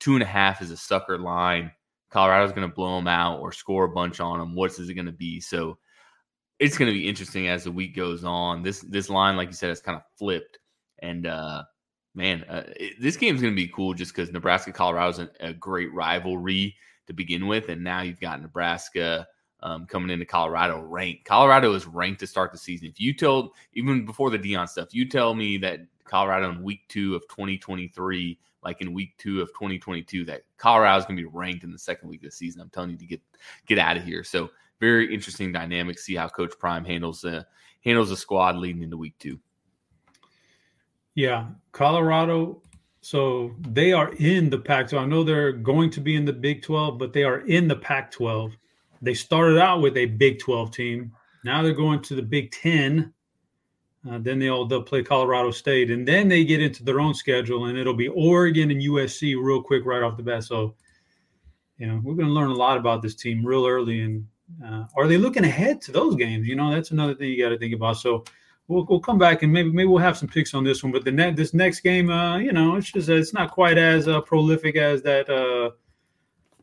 two 0.00 0.14
and 0.14 0.22
a 0.22 0.26
half 0.26 0.60
is 0.60 0.70
a 0.70 0.76
sucker 0.76 1.18
line. 1.18 1.70
Colorado's 2.10 2.52
going 2.52 2.68
to 2.68 2.74
blow 2.74 2.96
them 2.96 3.08
out 3.08 3.40
or 3.40 3.52
score 3.52 3.84
a 3.84 3.88
bunch 3.88 4.20
on 4.20 4.38
them. 4.38 4.54
What's 4.54 4.78
it 4.78 4.94
going 4.94 5.06
to 5.06 5.12
be? 5.12 5.40
So 5.40 5.78
it's 6.58 6.76
going 6.76 6.90
to 6.90 6.98
be 6.98 7.08
interesting 7.08 7.48
as 7.48 7.64
the 7.64 7.72
week 7.72 7.94
goes 7.94 8.24
on. 8.24 8.62
This 8.62 8.80
this 8.80 9.08
line, 9.08 9.36
like 9.36 9.48
you 9.48 9.54
said, 9.54 9.68
has 9.68 9.80
kind 9.80 9.96
of 9.96 10.02
flipped. 10.18 10.58
And 11.00 11.26
uh, 11.26 11.64
man, 12.16 12.44
uh, 12.44 12.64
it, 12.76 13.00
this 13.00 13.16
going 13.16 13.36
to 13.38 13.54
be 13.54 13.68
cool 13.68 13.94
just 13.94 14.14
because 14.14 14.32
Nebraska 14.32 14.72
Colorado 14.72 15.10
is 15.10 15.18
a, 15.18 15.30
a 15.40 15.52
great 15.52 15.92
rivalry 15.92 16.74
to 17.06 17.12
begin 17.12 17.46
with, 17.46 17.68
and 17.68 17.84
now 17.84 18.00
you've 18.00 18.20
got 18.20 18.40
Nebraska 18.42 19.26
um, 19.62 19.86
coming 19.86 20.10
into 20.10 20.24
Colorado 20.24 20.80
ranked. 20.80 21.24
Colorado 21.24 21.72
is 21.74 21.86
ranked 21.86 22.20
to 22.20 22.26
start 22.26 22.52
the 22.52 22.58
season. 22.58 22.88
If 22.88 23.00
you 23.00 23.14
told, 23.14 23.50
even 23.74 24.04
before 24.04 24.30
the 24.30 24.38
Deion 24.38 24.68
stuff, 24.68 24.94
you 24.94 25.08
tell 25.08 25.34
me 25.34 25.58
that 25.58 25.80
Colorado 26.04 26.50
in 26.50 26.62
week 26.62 26.80
two 26.88 27.14
of 27.14 27.22
2023, 27.28 28.38
like 28.62 28.80
in 28.80 28.92
week 28.92 29.16
two 29.18 29.40
of 29.40 29.48
2022, 29.48 30.24
that 30.24 30.42
Colorado 30.56 30.98
is 30.98 31.04
going 31.04 31.16
to 31.16 31.22
be 31.22 31.28
ranked 31.32 31.64
in 31.64 31.70
the 31.70 31.78
second 31.78 32.08
week 32.08 32.20
of 32.20 32.30
the 32.30 32.36
season. 32.36 32.60
I'm 32.60 32.70
telling 32.70 32.90
you 32.90 32.98
to 32.98 33.06
get 33.06 33.20
get 33.66 33.78
out 33.78 33.96
of 33.96 34.04
here. 34.04 34.24
So 34.24 34.50
very 34.80 35.12
interesting 35.12 35.52
dynamic. 35.52 35.98
See 35.98 36.14
how 36.14 36.28
Coach 36.28 36.52
Prime 36.58 36.84
handles 36.84 37.20
the 37.22 37.46
handles 37.84 38.10
the 38.10 38.16
squad 38.16 38.56
leading 38.56 38.82
into 38.82 38.96
week 38.96 39.18
two. 39.18 39.38
Yeah, 41.16 41.48
Colorado. 41.72 42.62
So 43.00 43.56
they 43.70 43.92
are 43.92 44.12
in 44.18 44.50
the 44.50 44.58
Pac-12. 44.58 45.00
I 45.00 45.06
know 45.06 45.24
they're 45.24 45.52
going 45.52 45.90
to 45.90 46.00
be 46.00 46.14
in 46.14 46.24
the 46.24 46.32
Big 46.32 46.62
12, 46.62 46.98
but 46.98 47.12
they 47.12 47.24
are 47.24 47.40
in 47.40 47.66
the 47.66 47.76
Pac-12 47.76 48.52
they 49.02 49.14
started 49.14 49.58
out 49.58 49.80
with 49.80 49.96
a 49.96 50.06
Big 50.06 50.38
12 50.38 50.70
team. 50.70 51.12
Now 51.44 51.62
they're 51.62 51.72
going 51.72 52.02
to 52.02 52.14
the 52.14 52.22
Big 52.22 52.50
10. 52.52 53.12
Uh, 54.08 54.18
then 54.18 54.38
they 54.38 54.48
all 54.48 54.66
they'll 54.66 54.82
play 54.82 55.02
Colorado 55.02 55.50
State, 55.50 55.90
and 55.90 56.06
then 56.06 56.28
they 56.28 56.44
get 56.44 56.62
into 56.62 56.84
their 56.84 57.00
own 57.00 57.12
schedule, 57.12 57.64
and 57.64 57.76
it'll 57.76 57.94
be 57.94 58.08
Oregon 58.08 58.70
and 58.70 58.80
USC 58.80 59.36
real 59.40 59.60
quick 59.60 59.84
right 59.84 60.02
off 60.02 60.16
the 60.16 60.22
bat. 60.22 60.44
So, 60.44 60.76
you 61.78 61.88
know, 61.88 62.00
we're 62.04 62.14
going 62.14 62.28
to 62.28 62.32
learn 62.32 62.50
a 62.50 62.54
lot 62.54 62.78
about 62.78 63.02
this 63.02 63.16
team 63.16 63.44
real 63.44 63.66
early. 63.66 64.02
And 64.02 64.26
uh, 64.64 64.84
are 64.96 65.08
they 65.08 65.16
looking 65.16 65.44
ahead 65.44 65.80
to 65.82 65.92
those 65.92 66.14
games? 66.14 66.46
You 66.46 66.54
know, 66.54 66.70
that's 66.70 66.92
another 66.92 67.16
thing 67.16 67.30
you 67.30 67.42
got 67.42 67.48
to 67.48 67.58
think 67.58 67.74
about. 67.74 67.96
So, 67.96 68.24
we'll, 68.68 68.86
we'll 68.88 69.00
come 69.00 69.18
back 69.18 69.42
and 69.42 69.52
maybe 69.52 69.70
maybe 69.70 69.86
we'll 69.86 69.98
have 69.98 70.16
some 70.16 70.28
picks 70.28 70.54
on 70.54 70.64
this 70.64 70.82
one. 70.82 70.92
But 70.92 71.04
the 71.04 71.12
net 71.12 71.36
this 71.36 71.54
next 71.54 71.80
game, 71.80 72.10
uh, 72.10 72.38
you 72.38 72.52
know, 72.52 72.76
it's 72.76 72.90
just 72.90 73.08
it's 73.08 73.32
not 73.32 73.50
quite 73.50 73.78
as 73.78 74.08
uh, 74.08 74.20
prolific 74.20 74.76
as 74.76 75.02
that 75.02 75.28
uh, 75.28 75.70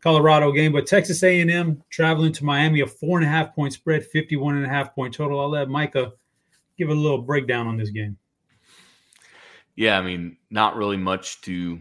Colorado 0.01 0.51
game, 0.51 0.73
but 0.73 0.85
Texas 0.85 1.23
A&M 1.23 1.81
traveling 1.89 2.33
to 2.33 2.45
Miami, 2.45 2.81
a 2.81 2.87
four 2.87 3.17
and 3.17 3.25
a 3.25 3.29
half 3.29 3.55
point 3.55 3.73
spread, 3.73 4.05
51 4.05 4.57
and 4.57 4.65
a 4.65 4.69
half 4.69 4.93
point 4.93 5.13
total. 5.13 5.39
I'll 5.39 5.49
let 5.49 5.69
Micah 5.69 6.11
give 6.77 6.89
a 6.89 6.93
little 6.93 7.21
breakdown 7.21 7.67
on 7.67 7.77
this 7.77 7.89
game. 7.89 8.17
Yeah, 9.75 9.97
I 9.97 10.01
mean, 10.01 10.37
not 10.51 10.75
really 10.75 10.97
much 10.97 11.41
to 11.41 11.79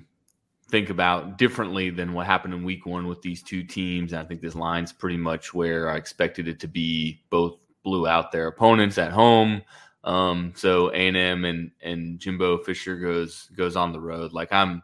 think 0.71 0.89
about 0.89 1.37
differently 1.37 1.91
than 1.91 2.15
what 2.15 2.27
happened 2.27 2.55
in 2.55 2.65
week 2.65 2.87
one 2.87 3.07
with 3.07 3.21
these 3.21 3.43
two 3.43 3.63
teams. 3.63 4.15
I 4.15 4.25
think 4.25 4.41
this 4.41 4.55
line's 4.55 4.93
pretty 4.93 5.19
much 5.19 5.53
where 5.53 5.91
I 5.91 5.97
expected 5.97 6.49
it 6.49 6.61
to 6.61 6.69
be. 6.69 7.23
Both 7.29 7.59
blew 7.83 8.07
out 8.07 8.33
their 8.33 8.47
opponents 8.47 8.97
at 8.97 9.13
home. 9.13 9.63
Um, 10.05 10.53
so 10.57 10.91
A&M 10.91 11.45
and, 11.45 11.71
and 11.81 12.19
Jimbo 12.19 12.59
Fisher 12.59 12.97
goes, 12.97 13.49
goes 13.57 13.77
on 13.77 13.93
the 13.93 14.01
road. 14.01 14.33
Like 14.33 14.53
I'm, 14.53 14.83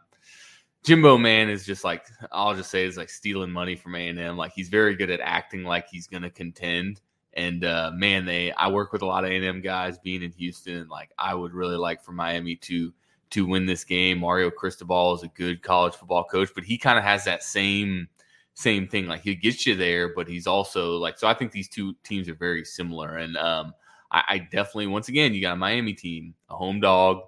Jimbo 0.83 1.17
man 1.17 1.49
is 1.49 1.65
just 1.65 1.83
like 1.83 2.05
I'll 2.31 2.55
just 2.55 2.71
say 2.71 2.85
is 2.85 2.97
like 2.97 3.09
stealing 3.09 3.51
money 3.51 3.75
from 3.75 3.95
A 3.95 4.07
and 4.07 4.19
M. 4.19 4.37
Like 4.37 4.53
he's 4.53 4.69
very 4.69 4.95
good 4.95 5.09
at 5.09 5.19
acting 5.19 5.63
like 5.63 5.87
he's 5.89 6.07
gonna 6.07 6.29
contend. 6.29 7.01
And 7.33 7.63
uh, 7.65 7.91
man, 7.93 8.25
they 8.25 8.51
I 8.53 8.69
work 8.69 8.93
with 8.93 9.01
a 9.01 9.05
lot 9.05 9.25
of 9.25 9.29
A 9.29 9.35
and 9.35 9.45
M 9.45 9.61
guys 9.61 9.97
being 9.99 10.23
in 10.23 10.31
Houston. 10.31 10.87
Like 10.87 11.11
I 11.17 11.35
would 11.35 11.53
really 11.53 11.75
like 11.75 12.01
for 12.01 12.13
Miami 12.13 12.55
to 12.55 12.93
to 13.31 13.45
win 13.45 13.65
this 13.65 13.83
game. 13.83 14.19
Mario 14.19 14.49
Cristobal 14.49 15.15
is 15.15 15.23
a 15.23 15.27
good 15.27 15.61
college 15.61 15.93
football 15.93 16.23
coach, 16.23 16.49
but 16.55 16.63
he 16.63 16.77
kind 16.77 16.97
of 16.97 17.03
has 17.03 17.25
that 17.25 17.43
same 17.43 18.07
same 18.53 18.87
thing. 18.87 19.07
Like 19.07 19.21
he 19.21 19.35
gets 19.35 19.67
you 19.67 19.75
there, 19.75 20.13
but 20.13 20.27
he's 20.27 20.47
also 20.47 20.97
like 20.97 21.19
so. 21.19 21.27
I 21.27 21.33
think 21.33 21.51
these 21.51 21.69
two 21.69 21.93
teams 22.03 22.29
are 22.29 22.35
very 22.35 22.63
similar, 22.63 23.17
and 23.17 23.35
um, 23.37 23.73
I, 24.11 24.23
I 24.27 24.37
definitely 24.39 24.87
once 24.87 25.09
again 25.09 25.33
you 25.33 25.41
got 25.41 25.53
a 25.53 25.57
Miami 25.57 25.93
team, 25.93 26.33
a 26.49 26.55
home 26.55 26.79
dog, 26.79 27.23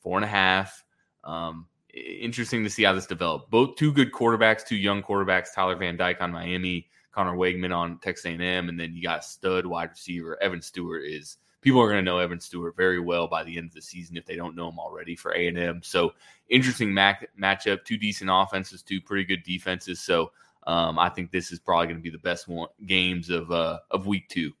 four 0.00 0.16
and 0.16 0.24
a 0.24 0.28
half. 0.28 0.84
Um, 1.24 1.66
interesting 1.92 2.64
to 2.64 2.70
see 2.70 2.84
how 2.84 2.92
this 2.92 3.06
developed. 3.06 3.50
Both 3.50 3.76
two 3.76 3.92
good 3.92 4.12
quarterbacks, 4.12 4.66
two 4.66 4.76
young 4.76 5.02
quarterbacks, 5.02 5.54
Tyler 5.54 5.76
Van 5.76 5.96
Dyke 5.96 6.20
on 6.20 6.32
Miami, 6.32 6.88
Conner 7.12 7.36
Weigman 7.36 7.74
on 7.74 7.98
Texas 7.98 8.26
A&M, 8.26 8.68
and 8.68 8.78
then 8.78 8.94
you 8.94 9.02
got 9.02 9.24
stud 9.24 9.66
wide 9.66 9.90
receiver 9.90 10.40
Evan 10.42 10.62
Stewart. 10.62 11.02
Is 11.04 11.38
people 11.60 11.80
are 11.80 11.88
going 11.90 12.04
to 12.04 12.10
know 12.10 12.18
Evan 12.18 12.40
Stewart 12.40 12.76
very 12.76 13.00
well 13.00 13.26
by 13.26 13.44
the 13.44 13.56
end 13.58 13.68
of 13.68 13.74
the 13.74 13.82
season 13.82 14.16
if 14.16 14.24
they 14.24 14.36
don't 14.36 14.54
know 14.54 14.68
him 14.68 14.78
already 14.78 15.16
for 15.16 15.32
A&M. 15.32 15.80
So 15.82 16.14
interesting 16.48 16.94
mac- 16.94 17.28
matchup, 17.40 17.84
two 17.84 17.96
decent 17.96 18.30
offenses, 18.32 18.82
two 18.82 19.00
pretty 19.00 19.24
good 19.24 19.42
defenses. 19.42 20.00
So 20.00 20.32
um, 20.66 20.98
I 20.98 21.08
think 21.08 21.30
this 21.30 21.50
is 21.50 21.58
probably 21.58 21.86
going 21.86 21.96
to 21.96 22.02
be 22.02 22.10
the 22.10 22.18
best 22.18 22.46
one, 22.46 22.68
games 22.86 23.30
of 23.30 23.50
uh, 23.50 23.80
of 23.90 24.06
week 24.06 24.28
two. 24.28 24.52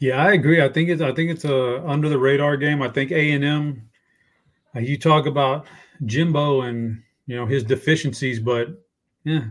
Yeah, 0.00 0.22
I 0.22 0.32
agree. 0.32 0.62
I 0.62 0.68
think 0.68 0.88
it's 0.90 1.02
I 1.02 1.12
think 1.12 1.30
it's 1.30 1.44
a 1.44 1.86
under 1.86 2.08
the 2.08 2.18
radar 2.18 2.56
game. 2.56 2.82
I 2.82 2.88
think 2.88 3.10
A 3.10 3.32
and 3.32 3.44
M 3.44 3.88
uh, 4.74 4.80
you 4.80 4.96
talk 4.96 5.26
about 5.26 5.66
Jimbo 6.06 6.62
and 6.62 7.02
you 7.26 7.36
know 7.36 7.46
his 7.46 7.64
deficiencies, 7.64 8.40
but 8.40 8.68
yeah, 9.24 9.44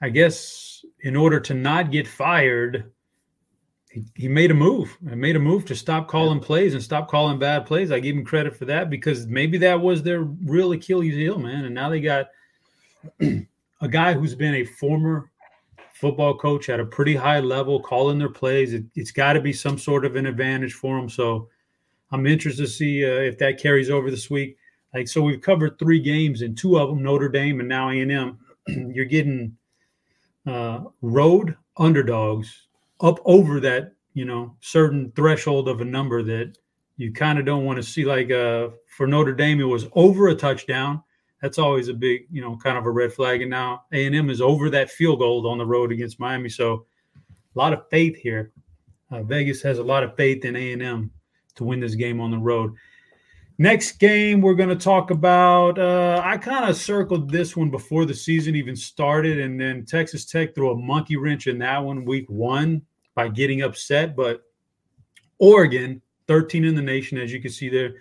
I 0.00 0.08
guess 0.08 0.84
in 1.00 1.14
order 1.16 1.38
to 1.40 1.54
not 1.54 1.90
get 1.90 2.08
fired, 2.08 2.90
he, 3.90 4.04
he 4.14 4.28
made 4.28 4.50
a 4.50 4.54
move. 4.54 4.96
I 5.10 5.14
made 5.14 5.36
a 5.36 5.40
move 5.40 5.64
to 5.66 5.76
stop 5.76 6.08
calling 6.08 6.40
plays 6.40 6.74
and 6.74 6.82
stop 6.82 7.08
calling 7.08 7.38
bad 7.38 7.66
plays. 7.66 7.92
I 7.92 8.00
give 8.00 8.16
him 8.16 8.24
credit 8.24 8.56
for 8.56 8.64
that 8.66 8.90
because 8.90 9.26
maybe 9.26 9.58
that 9.58 9.80
was 9.80 10.02
their 10.02 10.22
real 10.22 10.72
Achilles 10.72 11.14
heel, 11.14 11.38
man. 11.38 11.64
And 11.66 11.74
now 11.74 11.88
they 11.88 12.00
got 12.00 12.28
a 13.20 13.88
guy 13.88 14.14
who's 14.14 14.34
been 14.34 14.54
a 14.54 14.64
former 14.64 15.30
football 16.00 16.36
coach 16.36 16.68
at 16.68 16.80
a 16.80 16.84
pretty 16.84 17.14
high 17.14 17.40
level 17.40 17.80
calling 17.80 18.18
their 18.18 18.28
plays. 18.28 18.74
It, 18.74 18.84
has 18.96 19.10
got 19.10 19.32
to 19.32 19.40
be 19.40 19.52
some 19.52 19.78
sort 19.78 20.04
of 20.04 20.16
an 20.16 20.26
advantage 20.26 20.74
for 20.74 20.98
him. 20.98 21.08
So 21.08 21.48
I'm 22.12 22.26
interested 22.26 22.64
to 22.64 22.68
see 22.68 23.04
uh, 23.04 23.20
if 23.20 23.38
that 23.38 23.58
carries 23.58 23.90
over 23.90 24.10
this 24.10 24.30
week. 24.30 24.58
Like 24.94 25.08
so, 25.08 25.22
we've 25.22 25.40
covered 25.40 25.78
three 25.78 26.00
games, 26.00 26.42
and 26.42 26.56
two 26.56 26.78
of 26.78 26.88
them 26.88 27.02
Notre 27.02 27.28
Dame 27.28 27.60
and 27.60 27.68
now 27.68 27.90
A 27.90 28.00
and 28.00 28.12
M. 28.12 28.38
You're 28.68 29.04
getting 29.04 29.56
uh, 30.46 30.84
road 31.02 31.56
underdogs 31.76 32.68
up 33.00 33.18
over 33.24 33.60
that 33.60 33.92
you 34.14 34.24
know 34.24 34.56
certain 34.60 35.12
threshold 35.14 35.68
of 35.68 35.80
a 35.80 35.84
number 35.84 36.22
that 36.22 36.56
you 36.96 37.12
kind 37.12 37.38
of 37.38 37.44
don't 37.44 37.64
want 37.64 37.76
to 37.76 37.82
see. 37.82 38.04
Like 38.04 38.30
uh, 38.30 38.68
for 38.96 39.06
Notre 39.06 39.34
Dame, 39.34 39.60
it 39.60 39.64
was 39.64 39.86
over 39.92 40.28
a 40.28 40.34
touchdown. 40.34 41.02
That's 41.42 41.58
always 41.58 41.88
a 41.88 41.94
big, 41.94 42.26
you 42.30 42.40
know, 42.40 42.56
kind 42.56 42.78
of 42.78 42.86
a 42.86 42.90
red 42.90 43.12
flag. 43.12 43.42
And 43.42 43.50
now 43.50 43.84
A 43.92 44.06
and 44.06 44.14
M 44.14 44.30
is 44.30 44.40
over 44.40 44.70
that 44.70 44.90
field 44.90 45.18
goal 45.18 45.46
on 45.46 45.58
the 45.58 45.66
road 45.66 45.92
against 45.92 46.20
Miami, 46.20 46.48
so 46.48 46.86
a 47.24 47.58
lot 47.58 47.72
of 47.72 47.88
faith 47.90 48.16
here. 48.16 48.52
Uh, 49.10 49.22
Vegas 49.22 49.62
has 49.62 49.78
a 49.78 49.84
lot 49.84 50.02
of 50.02 50.16
faith 50.16 50.44
in 50.44 50.56
A 50.56 50.72
and 50.72 50.82
M 50.82 51.10
to 51.56 51.64
win 51.64 51.80
this 51.80 51.94
game 51.94 52.20
on 52.20 52.30
the 52.30 52.38
road. 52.38 52.74
Next 53.58 53.92
game 53.92 54.42
we're 54.42 54.54
going 54.54 54.68
to 54.68 54.76
talk 54.76 55.10
about. 55.10 55.78
Uh, 55.78 56.20
I 56.22 56.36
kind 56.36 56.68
of 56.68 56.76
circled 56.76 57.30
this 57.30 57.56
one 57.56 57.70
before 57.70 58.04
the 58.04 58.14
season 58.14 58.54
even 58.54 58.76
started, 58.76 59.40
and 59.40 59.58
then 59.58 59.86
Texas 59.86 60.26
Tech 60.26 60.54
threw 60.54 60.72
a 60.72 60.76
monkey 60.76 61.16
wrench 61.16 61.46
in 61.46 61.58
that 61.58 61.82
one 61.82 62.04
week 62.04 62.28
one 62.28 62.82
by 63.14 63.28
getting 63.28 63.62
upset. 63.62 64.14
But 64.14 64.42
Oregon, 65.38 66.02
13 66.28 66.64
in 66.64 66.74
the 66.74 66.82
nation, 66.82 67.16
as 67.16 67.32
you 67.32 67.40
can 67.40 67.50
see 67.50 67.70
there. 67.70 67.94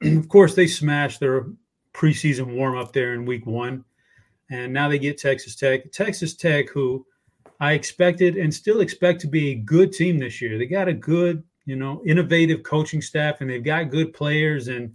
of 0.02 0.28
course, 0.28 0.54
they 0.54 0.66
smashed 0.66 1.20
their 1.20 1.46
preseason 1.94 2.54
warm 2.54 2.76
up 2.76 2.92
there 2.92 3.14
in 3.14 3.24
week 3.24 3.46
one. 3.46 3.84
And 4.50 4.72
now 4.72 4.88
they 4.88 4.98
get 4.98 5.18
Texas 5.18 5.56
Tech. 5.56 5.90
Texas 5.92 6.34
Tech, 6.34 6.68
who 6.68 7.06
I 7.60 7.72
expected 7.72 8.36
and 8.36 8.52
still 8.52 8.80
expect 8.80 9.20
to 9.22 9.26
be 9.26 9.50
a 9.50 9.54
good 9.54 9.92
team 9.92 10.18
this 10.18 10.40
year. 10.42 10.58
They 10.58 10.66
got 10.66 10.88
a 10.88 10.92
good, 10.92 11.42
you 11.64 11.76
know, 11.76 12.02
innovative 12.04 12.62
coaching 12.62 13.00
staff 13.00 13.40
and 13.40 13.48
they've 13.48 13.64
got 13.64 13.90
good 13.90 14.12
players. 14.12 14.68
And 14.68 14.92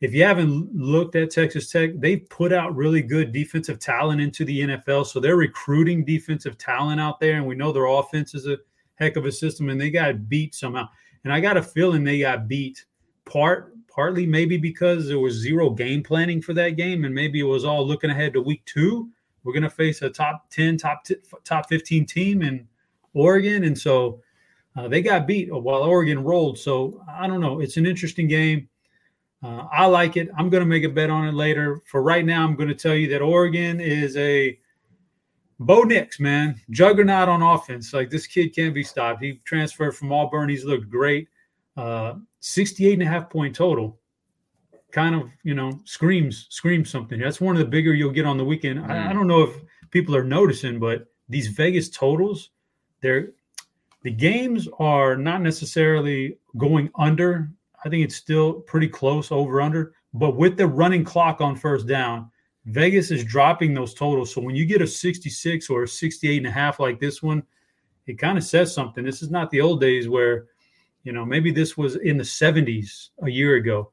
if 0.00 0.12
you 0.12 0.24
haven't 0.24 0.74
looked 0.74 1.14
at 1.14 1.30
Texas 1.30 1.70
Tech, 1.70 1.90
they've 1.96 2.28
put 2.28 2.52
out 2.52 2.74
really 2.74 3.00
good 3.00 3.32
defensive 3.32 3.78
talent 3.78 4.20
into 4.20 4.44
the 4.44 4.60
NFL. 4.60 5.06
So 5.06 5.20
they're 5.20 5.36
recruiting 5.36 6.04
defensive 6.04 6.58
talent 6.58 7.00
out 7.00 7.20
there. 7.20 7.36
And 7.36 7.46
we 7.46 7.54
know 7.54 7.70
their 7.70 7.86
offense 7.86 8.34
is 8.34 8.46
a 8.46 8.58
heck 8.96 9.16
of 9.16 9.24
a 9.24 9.32
system 9.32 9.68
and 9.68 9.80
they 9.80 9.90
got 9.90 10.28
beat 10.28 10.54
somehow. 10.54 10.88
And 11.24 11.32
I 11.32 11.40
got 11.40 11.56
a 11.56 11.62
feeling 11.62 12.02
they 12.02 12.20
got 12.20 12.48
beat 12.48 12.84
part 13.24 13.74
partly 13.90 14.26
maybe 14.26 14.56
because 14.56 15.08
there 15.08 15.18
was 15.18 15.34
zero 15.34 15.70
game 15.70 16.02
planning 16.02 16.40
for 16.40 16.54
that 16.54 16.70
game 16.70 17.04
and 17.04 17.14
maybe 17.14 17.40
it 17.40 17.44
was 17.44 17.64
all 17.64 17.86
looking 17.86 18.10
ahead 18.10 18.32
to 18.32 18.40
week 18.40 18.64
2. 18.66 19.08
We're 19.42 19.52
going 19.52 19.62
to 19.62 19.70
face 19.70 20.02
a 20.02 20.10
top 20.10 20.48
10 20.50 20.76
top 20.76 21.04
t- 21.04 21.16
top 21.44 21.68
15 21.68 22.06
team 22.06 22.42
in 22.42 22.66
Oregon 23.14 23.64
and 23.64 23.78
so 23.78 24.22
uh, 24.76 24.88
they 24.88 25.02
got 25.02 25.26
beat 25.26 25.52
while 25.52 25.82
Oregon 25.82 26.22
rolled. 26.22 26.58
So 26.58 27.04
I 27.08 27.26
don't 27.26 27.40
know. 27.40 27.60
It's 27.60 27.76
an 27.76 27.86
interesting 27.86 28.28
game. 28.28 28.68
Uh, 29.42 29.66
I 29.72 29.86
like 29.86 30.16
it. 30.16 30.28
I'm 30.38 30.50
going 30.50 30.62
to 30.62 30.68
make 30.68 30.84
a 30.84 30.88
bet 30.88 31.10
on 31.10 31.26
it 31.26 31.34
later. 31.34 31.80
For 31.86 32.02
right 32.02 32.24
now, 32.24 32.44
I'm 32.44 32.56
going 32.56 32.68
to 32.68 32.74
tell 32.74 32.94
you 32.94 33.08
that 33.08 33.22
Oregon 33.22 33.80
is 33.80 34.16
a 34.16 34.58
Bo 35.58 35.82
Nix, 35.82 36.20
man, 36.20 36.60
juggernaut 36.70 37.28
on 37.28 37.42
offense. 37.42 37.92
Like 37.92 38.10
this 38.10 38.26
kid 38.26 38.54
can't 38.54 38.74
be 38.74 38.82
stopped. 38.82 39.22
He 39.22 39.40
transferred 39.44 39.96
from 39.96 40.12
Auburn. 40.12 40.48
He's 40.48 40.64
looked 40.64 40.88
great. 40.88 41.28
Uh, 41.76 42.14
68 42.40 42.94
and 42.94 43.02
a 43.02 43.06
half 43.06 43.30
point 43.30 43.54
total. 43.54 43.98
Kind 44.92 45.14
of, 45.14 45.30
you 45.44 45.54
know, 45.54 45.80
screams 45.84 46.46
screams 46.50 46.90
something. 46.90 47.20
That's 47.20 47.40
one 47.40 47.54
of 47.54 47.60
the 47.60 47.68
bigger 47.68 47.94
you'll 47.94 48.10
get 48.10 48.26
on 48.26 48.36
the 48.36 48.44
weekend. 48.44 48.80
Mm. 48.80 48.90
I, 48.90 49.10
I 49.10 49.12
don't 49.12 49.28
know 49.28 49.42
if 49.42 49.54
people 49.90 50.16
are 50.16 50.24
noticing, 50.24 50.80
but 50.80 51.06
these 51.28 51.46
Vegas 51.46 51.88
totals, 51.88 52.50
they're 53.00 53.30
the 54.02 54.10
games 54.10 54.66
are 54.78 55.16
not 55.16 55.42
necessarily 55.42 56.38
going 56.56 56.90
under. 56.96 57.50
I 57.84 57.88
think 57.88 58.04
it's 58.04 58.16
still 58.16 58.54
pretty 58.54 58.88
close 58.88 59.30
over 59.30 59.60
under, 59.60 59.94
but 60.14 60.36
with 60.36 60.56
the 60.56 60.66
running 60.66 61.04
clock 61.04 61.40
on 61.40 61.54
first 61.54 61.86
down, 61.86 62.30
Vegas 62.66 63.10
is 63.10 63.24
dropping 63.24 63.74
those 63.74 63.94
totals. 63.94 64.32
So 64.32 64.40
when 64.40 64.54
you 64.54 64.66
get 64.66 64.82
a 64.82 64.86
66 64.86 65.70
or 65.70 65.84
a 65.84 65.88
68 65.88 66.38
and 66.38 66.46
a 66.46 66.50
half 66.50 66.80
like 66.80 67.00
this 67.00 67.22
one, 67.22 67.42
it 68.06 68.18
kind 68.18 68.36
of 68.36 68.44
says 68.44 68.74
something. 68.74 69.04
This 69.04 69.22
is 69.22 69.30
not 69.30 69.50
the 69.50 69.60
old 69.60 69.80
days 69.80 70.08
where, 70.08 70.46
you 71.04 71.12
know, 71.12 71.24
maybe 71.24 71.50
this 71.50 71.76
was 71.76 71.96
in 71.96 72.16
the 72.16 72.24
70s 72.24 73.10
a 73.22 73.30
year 73.30 73.56
ago. 73.56 73.90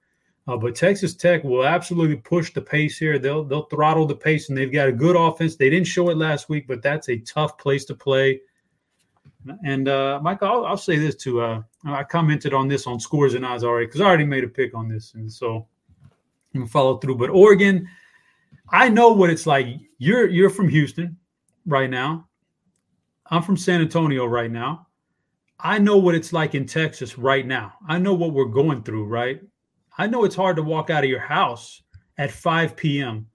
Uh, 0.47 0.55
but 0.55 0.75
Texas 0.75 1.13
Tech 1.13 1.43
will 1.43 1.65
absolutely 1.65 2.15
push 2.15 2.53
the 2.53 2.61
pace 2.61 2.97
here. 2.97 3.19
They'll 3.19 3.43
they'll 3.43 3.65
throttle 3.65 4.05
the 4.05 4.15
pace, 4.15 4.47
and 4.47 4.57
they've 4.57 4.71
got 4.71 4.87
a 4.87 4.93
good 4.93 5.17
offense. 5.17 5.57
They 5.57 5.69
didn't 5.69 5.87
show 5.87 6.09
it 6.09 6.15
last 6.17 6.47
week, 6.47 6.67
but 6.67 6.81
that's 6.81 7.09
a 7.09 7.17
tough 7.19 7.57
place 7.57 7.83
to 7.85 7.95
play. 7.95 8.39
And 9.65 9.89
uh, 9.89 10.19
Michael, 10.21 10.47
I'll, 10.47 10.65
I'll 10.65 10.77
say 10.77 10.97
this 10.97 11.15
too. 11.15 11.41
Uh, 11.41 11.63
I 11.85 12.03
commented 12.03 12.53
on 12.53 12.69
this 12.69 12.87
on 12.87 12.97
ScoresAndOdds 12.97 13.63
already 13.63 13.87
because 13.87 13.99
I 13.99 14.05
already 14.05 14.25
made 14.25 14.45
a 14.45 14.47
pick 14.47 14.73
on 14.73 14.87
this, 14.87 15.15
and 15.15 15.31
so 15.31 15.67
I'm 16.53 16.61
gonna 16.61 16.67
follow 16.67 16.97
through. 16.97 17.15
But 17.15 17.29
Oregon, 17.29 17.85
I 18.69 18.87
know 18.87 19.09
what 19.09 19.29
it's 19.29 19.47
like. 19.47 19.67
You're 19.97 20.29
you're 20.29 20.49
from 20.49 20.69
Houston 20.69 21.17
right 21.65 21.89
now. 21.89 22.25
I'm 23.29 23.43
from 23.43 23.57
San 23.57 23.81
Antonio 23.81 24.25
right 24.25 24.51
now. 24.51 24.86
I 25.59 25.79
know 25.79 25.97
what 25.97 26.15
it's 26.15 26.33
like 26.33 26.53
in 26.55 26.65
Texas 26.65 27.17
right 27.17 27.45
now. 27.45 27.73
I 27.87 27.97
know 27.97 28.13
what 28.13 28.33
we're 28.33 28.45
going 28.45 28.83
through, 28.83 29.05
right? 29.05 29.41
I 29.97 30.05
know 30.07 30.23
it's 30.23 30.35
hard 30.35 30.55
to 30.57 30.63
walk 30.63 30.89
out 30.89 31.03
of 31.03 31.09
your 31.09 31.19
house 31.19 31.81
at 32.17 32.31
5 32.31 32.75
p.m. 32.75 33.27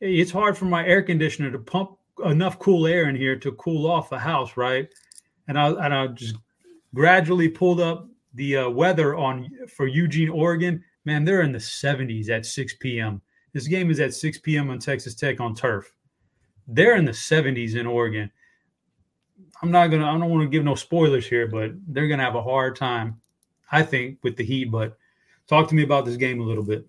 It's 0.00 0.30
hard 0.30 0.56
for 0.56 0.64
my 0.64 0.86
air 0.86 1.02
conditioner 1.02 1.50
to 1.50 1.58
pump 1.58 1.98
enough 2.24 2.58
cool 2.58 2.86
air 2.86 3.08
in 3.08 3.16
here 3.16 3.36
to 3.36 3.52
cool 3.52 3.86
off 3.86 4.10
the 4.10 4.18
house, 4.18 4.56
right? 4.56 4.88
And 5.48 5.58
I 5.58 5.68
and 5.68 5.94
I 5.94 6.06
just 6.08 6.36
gradually 6.94 7.48
pulled 7.48 7.80
up 7.80 8.08
the 8.34 8.56
uh, 8.58 8.70
weather 8.70 9.16
on 9.16 9.48
for 9.68 9.86
Eugene, 9.86 10.30
Oregon. 10.30 10.82
Man, 11.04 11.24
they're 11.24 11.42
in 11.42 11.52
the 11.52 11.58
70s 11.58 12.30
at 12.30 12.46
6 12.46 12.74
p.m. 12.80 13.20
This 13.52 13.66
game 13.66 13.90
is 13.90 14.00
at 14.00 14.14
6 14.14 14.38
p.m. 14.38 14.70
on 14.70 14.78
Texas 14.78 15.14
Tech 15.14 15.40
on 15.40 15.54
turf. 15.54 15.92
They're 16.66 16.96
in 16.96 17.04
the 17.04 17.12
70s 17.12 17.76
in 17.76 17.86
Oregon. 17.86 18.30
I'm 19.62 19.70
not 19.70 19.88
gonna. 19.88 20.06
I 20.06 20.12
don't 20.18 20.30
want 20.30 20.42
to 20.42 20.48
give 20.48 20.64
no 20.64 20.74
spoilers 20.74 21.26
here, 21.26 21.46
but 21.46 21.72
they're 21.88 22.08
gonna 22.08 22.22
have 22.22 22.36
a 22.36 22.42
hard 22.42 22.76
time, 22.76 23.20
I 23.72 23.82
think, 23.82 24.18
with 24.22 24.36
the 24.36 24.44
Heat. 24.44 24.66
But 24.66 24.96
talk 25.46 25.68
to 25.68 25.74
me 25.74 25.82
about 25.82 26.04
this 26.04 26.16
game 26.16 26.40
a 26.40 26.44
little 26.44 26.62
bit. 26.62 26.86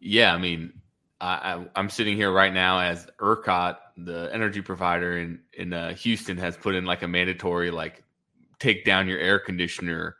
Yeah, 0.00 0.34
I 0.34 0.38
mean, 0.38 0.72
I, 1.20 1.64
am 1.74 1.90
sitting 1.90 2.16
here 2.16 2.30
right 2.30 2.52
now 2.52 2.78
as 2.80 3.06
ERCOT, 3.18 3.76
the 3.96 4.30
energy 4.32 4.62
provider 4.62 5.18
in 5.18 5.40
in 5.54 5.72
uh, 5.72 5.94
Houston, 5.94 6.36
has 6.38 6.56
put 6.56 6.74
in 6.74 6.84
like 6.84 7.02
a 7.02 7.08
mandatory 7.08 7.70
like 7.70 8.04
take 8.58 8.84
down 8.84 9.08
your 9.08 9.18
air 9.18 9.38
conditioner 9.38 10.16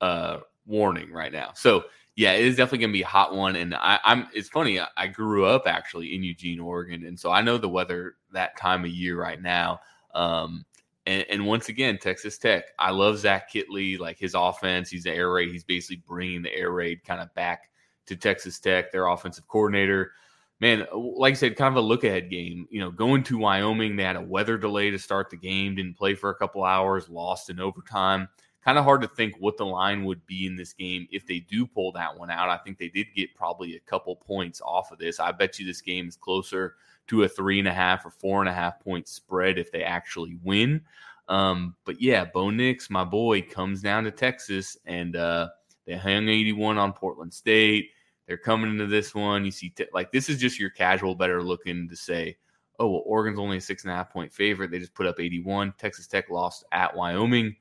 uh, 0.00 0.38
warning 0.66 1.12
right 1.12 1.32
now. 1.32 1.50
So 1.54 1.84
yeah, 2.16 2.32
it 2.32 2.44
is 2.44 2.56
definitely 2.56 2.78
going 2.78 2.90
to 2.90 2.98
be 2.98 3.02
a 3.02 3.06
hot 3.06 3.34
one. 3.34 3.56
And 3.56 3.74
I, 3.74 3.98
am 4.04 4.28
It's 4.34 4.48
funny. 4.48 4.80
I 4.96 5.06
grew 5.06 5.46
up 5.46 5.62
actually 5.66 6.14
in 6.14 6.22
Eugene, 6.22 6.60
Oregon, 6.60 7.06
and 7.06 7.18
so 7.18 7.30
I 7.30 7.40
know 7.40 7.56
the 7.56 7.68
weather 7.68 8.16
that 8.32 8.56
time 8.58 8.84
of 8.84 8.90
year 8.90 9.20
right 9.20 9.40
now. 9.40 9.80
Um, 10.14 10.64
and, 11.06 11.24
and, 11.30 11.46
once 11.46 11.68
again, 11.68 11.98
Texas 11.98 12.38
Tech. 12.38 12.64
I 12.78 12.90
love 12.90 13.18
Zach 13.18 13.52
Kittley, 13.52 13.98
like 13.98 14.18
his 14.18 14.34
offense. 14.34 14.90
He's 14.90 15.04
the 15.04 15.12
air 15.12 15.30
raid. 15.30 15.50
He's 15.50 15.64
basically 15.64 16.02
bringing 16.06 16.42
the 16.42 16.54
air 16.54 16.70
raid 16.70 17.04
kind 17.04 17.20
of 17.20 17.32
back 17.34 17.70
to 18.06 18.16
Texas 18.16 18.58
Tech, 18.58 18.92
their 18.92 19.06
offensive 19.06 19.48
coordinator. 19.48 20.12
Man, 20.60 20.86
like 20.92 21.32
I 21.32 21.36
said, 21.36 21.56
kind 21.56 21.72
of 21.72 21.82
a 21.82 21.86
look 21.86 22.04
ahead 22.04 22.28
game. 22.28 22.66
You 22.70 22.80
know, 22.80 22.90
going 22.90 23.22
to 23.24 23.38
Wyoming, 23.38 23.96
they 23.96 24.02
had 24.02 24.16
a 24.16 24.20
weather 24.20 24.58
delay 24.58 24.90
to 24.90 24.98
start 24.98 25.30
the 25.30 25.36
game, 25.36 25.74
didn't 25.74 25.96
play 25.96 26.14
for 26.14 26.30
a 26.30 26.34
couple 26.34 26.64
hours, 26.64 27.08
lost 27.08 27.48
in 27.48 27.60
overtime 27.60 28.28
kind 28.64 28.78
of 28.78 28.84
hard 28.84 29.00
to 29.02 29.08
think 29.08 29.34
what 29.38 29.56
the 29.56 29.64
line 29.64 30.04
would 30.04 30.24
be 30.26 30.46
in 30.46 30.56
this 30.56 30.72
game 30.72 31.06
if 31.10 31.26
they 31.26 31.40
do 31.40 31.66
pull 31.66 31.92
that 31.92 32.18
one 32.18 32.30
out. 32.30 32.50
I 32.50 32.58
think 32.58 32.78
they 32.78 32.88
did 32.88 33.06
get 33.14 33.34
probably 33.34 33.76
a 33.76 33.80
couple 33.80 34.14
points 34.16 34.60
off 34.60 34.92
of 34.92 34.98
this. 34.98 35.18
I 35.18 35.32
bet 35.32 35.58
you 35.58 35.66
this 35.66 35.80
game 35.80 36.08
is 36.08 36.16
closer 36.16 36.74
to 37.10 37.24
a 37.24 37.28
three 37.28 37.58
and 37.58 37.68
a 37.68 37.72
half 37.72 38.04
or 38.04 38.10
four 38.10 38.40
and 38.40 38.48
a 38.48 38.52
half 38.52 38.80
point 38.80 39.06
spread 39.08 39.58
if 39.58 39.70
they 39.70 39.82
actually 39.82 40.38
win. 40.42 40.80
Um, 41.28 41.76
but 41.84 42.00
yeah, 42.00 42.24
Bo 42.24 42.50
Nix, 42.50 42.90
my 42.90 43.04
boy, 43.04 43.42
comes 43.42 43.82
down 43.82 44.04
to 44.04 44.10
Texas 44.10 44.76
and 44.86 45.14
uh, 45.14 45.48
they 45.86 45.96
hung 45.96 46.28
81 46.28 46.78
on 46.78 46.92
Portland 46.92 47.32
State. 47.32 47.90
They're 48.26 48.36
coming 48.36 48.70
into 48.70 48.86
this 48.86 49.14
one. 49.14 49.44
You 49.44 49.50
see, 49.50 49.72
like 49.92 50.12
this 50.12 50.28
is 50.28 50.38
just 50.38 50.58
your 50.58 50.70
casual 50.70 51.14
better 51.14 51.42
looking 51.42 51.88
to 51.88 51.96
say, 51.96 52.36
oh 52.78 52.88
well, 52.88 53.02
Oregon's 53.04 53.38
only 53.38 53.58
a 53.58 53.60
six 53.60 53.84
and 53.84 53.92
a 53.92 53.96
half 53.96 54.10
point 54.10 54.32
favorite. 54.32 54.70
They 54.70 54.78
just 54.78 54.94
put 54.94 55.06
up 55.06 55.20
81. 55.20 55.74
Texas 55.78 56.06
Tech 56.06 56.30
lost 56.30 56.64
at 56.72 56.96
Wyoming 56.96 57.56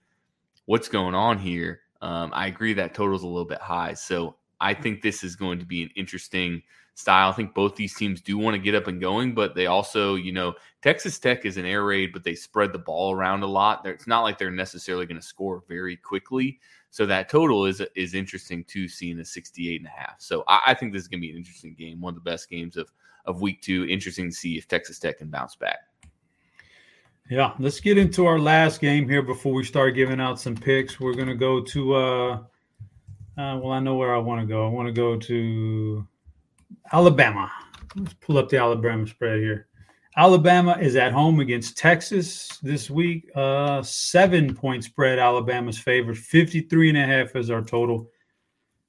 what's 0.70 0.88
going 0.88 1.16
on 1.16 1.40
here. 1.40 1.82
Um, 2.00 2.30
I 2.32 2.46
agree 2.46 2.74
that 2.74 2.94
total's 2.94 3.24
a 3.24 3.28
little 3.28 3.44
bit 3.44 3.60
high. 3.60 3.96
So 3.96 4.36
I 4.62 4.76
think 4.76 5.02
this 5.02 5.24
is 5.24 5.36
going 5.36 5.58
to 5.58 5.66
be 5.66 5.82
an 5.82 5.90
interesting 5.96 6.62
style. 7.00 7.30
I 7.30 7.34
think 7.34 7.54
both 7.54 7.76
these 7.76 7.96
teams 7.96 8.22
do 8.22 8.38
want 8.38 8.56
to 8.56 8.62
get 8.62 8.76
up 8.76 8.88
and 8.88 9.00
going, 9.00 9.34
but 9.34 9.56
they 9.56 9.68
also, 9.68 10.16
you 10.16 10.32
know, 10.32 10.54
Texas 10.82 11.18
Tech 11.18 11.46
is 11.46 11.58
an 11.58 11.66
air 11.66 11.86
raid, 11.86 12.12
but 12.12 12.24
they 12.24 12.36
spread 12.36 12.74
the 12.74 12.80
ball 12.80 13.14
around 13.14 13.42
a 13.42 13.48
lot. 13.48 13.86
It's 13.86 14.08
not 14.08 14.22
like 14.22 14.38
they're 14.38 14.52
necessarily 14.52 15.06
going 15.06 15.20
to 15.20 15.26
score 15.26 15.64
very 15.68 15.96
quickly. 15.96 16.60
So 16.92 17.06
that 17.06 17.30
total 17.30 17.66
is 17.66 17.82
is 17.96 18.16
interesting 18.16 18.64
too, 18.66 18.88
seeing 18.88 19.20
a 19.20 19.26
68 19.26 19.80
and 19.80 19.88
a 19.88 19.92
half. 19.92 20.16
So 20.20 20.44
I, 20.48 20.62
I 20.68 20.74
think 20.74 20.92
this 20.92 21.04
is 21.04 21.08
going 21.08 21.20
to 21.20 21.28
be 21.28 21.32
an 21.32 21.38
interesting 21.38 21.74
game, 21.74 22.02
one 22.02 22.12
of 22.12 22.16
the 22.16 22.30
best 22.30 22.50
games 22.50 22.78
of 22.78 22.92
of 23.26 23.42
week 23.42 23.62
two. 23.62 23.86
Interesting 23.86 24.30
to 24.30 24.36
see 24.36 24.58
if 24.58 24.68
Texas 24.68 25.00
Tech 25.00 25.20
can 25.20 25.30
bounce 25.30 25.56
back. 25.56 25.80
Yeah, 27.30 27.54
let's 27.60 27.80
get 27.80 28.00
into 28.00 28.26
our 28.26 28.40
last 28.40 28.82
game 28.82 29.08
here 29.08 29.22
before 29.22 29.54
we 29.54 29.64
start 29.64 29.94
giving 29.94 30.20
out 30.20 30.40
some 30.40 30.56
picks. 30.56 31.00
We're 31.00 31.14
gonna 31.14 31.36
go 31.36 31.62
to 31.62 31.96
uh, 31.96 32.34
uh 33.38 33.60
well, 33.62 33.72
I 33.72 33.80
know 33.80 33.96
where 33.96 34.16
I 34.16 34.18
want 34.18 34.42
to 34.42 34.48
go. 34.48 34.66
I 34.66 34.70
want 34.70 34.88
to 34.88 34.94
go 34.94 35.16
to 35.16 36.08
Alabama. 36.92 37.52
Let's 37.96 38.14
pull 38.16 38.38
up 38.38 38.50
the 38.50 38.58
Alabama 38.58 39.08
spread 39.08 39.40
here. 39.40 39.68
Alabama 40.18 40.78
is 40.80 40.96
at 40.96 41.14
home 41.14 41.40
against 41.40 41.78
Texas 41.78 42.60
this 42.62 42.90
week. 42.90 43.30
Uh, 43.36 43.82
seven 43.82 44.54
point 44.56 44.84
spread. 44.84 45.20
Alabama's 45.20 45.78
favored. 45.78 46.18
53 46.18 46.90
and 46.90 46.98
a 46.98 47.06
half 47.06 47.36
is 47.36 47.50
our 47.50 47.62
total. 47.62 48.10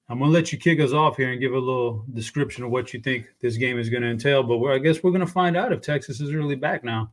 I'm 0.09 0.19
going 0.19 0.31
to 0.31 0.35
let 0.35 0.51
you 0.51 0.59
kick 0.59 0.81
us 0.81 0.93
off 0.93 1.17
here 1.17 1.31
and 1.31 1.41
give 1.41 1.53
a 1.53 1.59
little 1.59 2.05
description 2.15 2.65
of 2.65 2.71
what 2.71 2.93
you 2.93 3.01
think 3.01 3.27
this 3.41 3.57
game 3.57 3.79
is 3.79 3.89
going 3.89 4.03
to 4.03 4.09
entail. 4.09 4.43
But 4.43 4.61
I 4.65 4.79
guess 4.79 5.03
we're 5.03 5.13
going 5.13 5.25
to 5.25 5.33
find 5.33 5.57
out 5.57 5.73
if 5.73 5.83
Texas 5.83 6.21
is 6.21 6.35
really 6.35 6.57
back 6.57 6.83
now. 6.83 7.13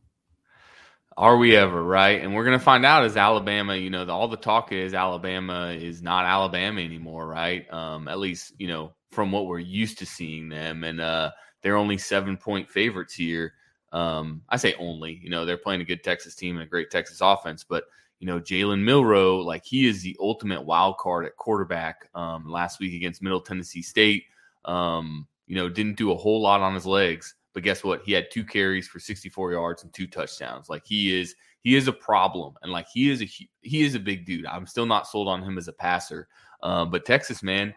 Are 1.16 1.36
we 1.36 1.54
ever 1.54 1.82
right? 1.82 2.20
And 2.20 2.34
we're 2.34 2.44
going 2.44 2.58
to 2.58 2.64
find 2.64 2.84
out 2.84 3.04
as 3.04 3.16
Alabama. 3.16 3.76
You 3.76 3.90
know, 3.90 4.04
the, 4.04 4.12
all 4.12 4.26
the 4.26 4.36
talk 4.36 4.72
is 4.72 4.94
Alabama 4.94 5.68
is 5.68 6.02
not 6.02 6.24
Alabama 6.24 6.80
anymore, 6.80 7.26
right? 7.26 7.72
Um, 7.72 8.08
at 8.08 8.18
least 8.18 8.54
you 8.58 8.66
know 8.66 8.94
from 9.10 9.32
what 9.32 9.46
we're 9.46 9.58
used 9.58 9.98
to 9.98 10.06
seeing 10.06 10.48
them, 10.48 10.84
and 10.84 11.00
uh, 11.00 11.30
they're 11.62 11.76
only 11.76 11.98
seven 11.98 12.36
point 12.36 12.68
favorites 12.68 13.14
here. 13.14 13.54
Um, 13.92 14.42
I 14.48 14.56
say 14.56 14.74
only. 14.74 15.20
You 15.22 15.30
know, 15.30 15.44
they're 15.44 15.56
playing 15.56 15.80
a 15.80 15.84
good 15.84 16.04
Texas 16.04 16.34
team 16.34 16.56
and 16.56 16.64
a 16.64 16.68
great 16.68 16.90
Texas 16.90 17.20
offense, 17.20 17.64
but 17.64 17.84
you 18.20 18.26
know, 18.26 18.40
Jalen 18.40 18.82
Milroe, 18.82 19.38
like 19.38 19.64
he 19.64 19.86
is 19.86 20.02
the 20.02 20.16
ultimate 20.20 20.62
wild 20.62 20.98
card 20.98 21.24
at 21.24 21.36
quarterback. 21.36 22.08
Um, 22.14 22.50
last 22.50 22.80
week 22.80 22.94
against 22.94 23.22
Middle 23.22 23.40
Tennessee 23.40 23.82
State, 23.82 24.24
um, 24.64 25.26
you 25.46 25.54
know, 25.54 25.68
didn't 25.68 25.96
do 25.96 26.12
a 26.12 26.16
whole 26.16 26.42
lot 26.42 26.60
on 26.60 26.74
his 26.74 26.86
legs, 26.86 27.34
but 27.54 27.62
guess 27.62 27.84
what? 27.84 28.02
He 28.04 28.12
had 28.12 28.30
two 28.30 28.44
carries 28.44 28.88
for 28.88 28.98
64 28.98 29.52
yards 29.52 29.82
and 29.82 29.92
two 29.92 30.06
touchdowns. 30.06 30.68
Like 30.68 30.84
he 30.84 31.18
is, 31.18 31.34
he 31.60 31.76
is 31.76 31.88
a 31.88 31.92
problem, 31.92 32.54
and 32.62 32.72
like 32.72 32.86
he 32.92 33.10
is 33.10 33.22
a 33.22 33.28
he 33.62 33.82
is 33.82 33.94
a 33.94 34.00
big 34.00 34.26
dude. 34.26 34.46
I'm 34.46 34.66
still 34.66 34.86
not 34.86 35.06
sold 35.06 35.28
on 35.28 35.42
him 35.42 35.58
as 35.58 35.68
a 35.68 35.72
passer, 35.72 36.28
um, 36.62 36.90
but 36.90 37.04
Texas 37.04 37.42
man, 37.42 37.74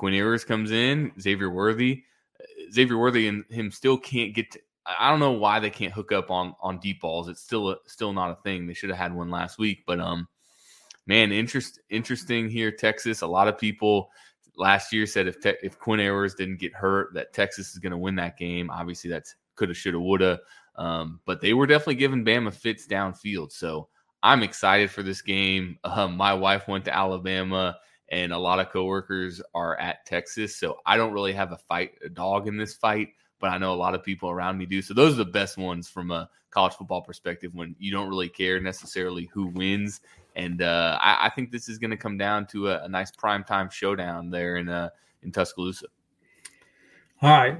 Quinn 0.00 0.14
Ewers 0.14 0.46
comes 0.46 0.70
in, 0.70 1.12
Xavier 1.20 1.50
Worthy, 1.50 2.04
Xavier 2.72 2.96
Worthy, 2.96 3.28
and 3.28 3.44
him 3.50 3.70
still 3.70 3.98
can't 3.98 4.34
get 4.34 4.50
to, 4.52 4.60
I 4.86 5.10
don't 5.10 5.20
know 5.20 5.32
why 5.32 5.60
they 5.60 5.68
can't 5.68 5.92
hook 5.92 6.10
up 6.10 6.30
on 6.30 6.54
on 6.62 6.78
deep 6.78 7.02
balls. 7.02 7.28
It's 7.28 7.42
still 7.42 7.68
a, 7.68 7.76
still 7.84 8.14
not 8.14 8.30
a 8.30 8.42
thing. 8.42 8.66
They 8.66 8.72
should 8.72 8.88
have 8.88 8.98
had 8.98 9.14
one 9.14 9.30
last 9.30 9.58
week, 9.58 9.84
but 9.86 10.00
um, 10.00 10.26
man, 11.06 11.32
interest 11.32 11.80
interesting 11.90 12.48
here. 12.48 12.72
Texas. 12.72 13.20
A 13.20 13.26
lot 13.26 13.46
of 13.46 13.58
people 13.58 14.08
last 14.56 14.90
year 14.90 15.04
said 15.04 15.28
if 15.28 15.38
te- 15.38 15.58
if 15.62 15.78
Quinn 15.78 16.00
Ewers 16.00 16.34
didn't 16.34 16.60
get 16.60 16.74
hurt, 16.74 17.12
that 17.12 17.34
Texas 17.34 17.72
is 17.72 17.78
going 17.78 17.92
to 17.92 17.98
win 17.98 18.16
that 18.16 18.38
game. 18.38 18.70
Obviously, 18.70 19.10
that's 19.10 19.34
coulda, 19.54 19.74
shoulda, 19.74 20.00
woulda. 20.00 20.40
Um, 20.76 21.20
but 21.26 21.42
they 21.42 21.52
were 21.52 21.66
definitely 21.66 21.96
giving 21.96 22.24
Bama 22.24 22.54
fits 22.54 22.86
downfield. 22.86 23.52
So 23.52 23.88
I'm 24.22 24.42
excited 24.42 24.90
for 24.90 25.02
this 25.02 25.20
game. 25.20 25.78
Um, 25.84 26.16
my 26.16 26.32
wife 26.32 26.68
went 26.68 26.86
to 26.86 26.96
Alabama, 26.96 27.76
and 28.10 28.32
a 28.32 28.38
lot 28.38 28.58
of 28.58 28.70
coworkers 28.70 29.40
are 29.54 29.78
at 29.78 30.04
Texas. 30.06 30.56
So 30.56 30.78
I 30.86 30.96
don't 30.96 31.12
really 31.12 31.32
have 31.32 31.52
a 31.52 31.56
fight, 31.56 31.92
a 32.04 32.08
dog 32.08 32.48
in 32.48 32.56
this 32.56 32.74
fight 32.74 33.10
but 33.40 33.50
I 33.50 33.58
know 33.58 33.72
a 33.72 33.74
lot 33.74 33.94
of 33.94 34.04
people 34.04 34.30
around 34.30 34.58
me 34.58 34.66
do. 34.66 34.80
So 34.82 34.94
those 34.94 35.14
are 35.14 35.24
the 35.24 35.24
best 35.24 35.56
ones 35.56 35.88
from 35.88 36.10
a 36.10 36.28
college 36.50 36.74
football 36.74 37.00
perspective 37.00 37.54
when 37.54 37.74
you 37.78 37.90
don't 37.90 38.08
really 38.08 38.28
care 38.28 38.60
necessarily 38.60 39.28
who 39.32 39.46
wins. 39.46 40.00
And 40.36 40.62
uh, 40.62 40.98
I, 41.00 41.26
I, 41.26 41.30
think 41.30 41.50
this 41.50 41.68
is 41.68 41.78
going 41.78 41.90
to 41.90 41.96
come 41.96 42.16
down 42.16 42.46
to 42.48 42.68
a, 42.68 42.84
a 42.84 42.88
nice 42.88 43.10
primetime 43.10 43.72
showdown 43.72 44.30
there 44.30 44.58
in 44.58 44.68
uh, 44.68 44.90
in 45.22 45.32
Tuscaloosa. 45.32 45.86
All 47.22 47.30
right, 47.30 47.58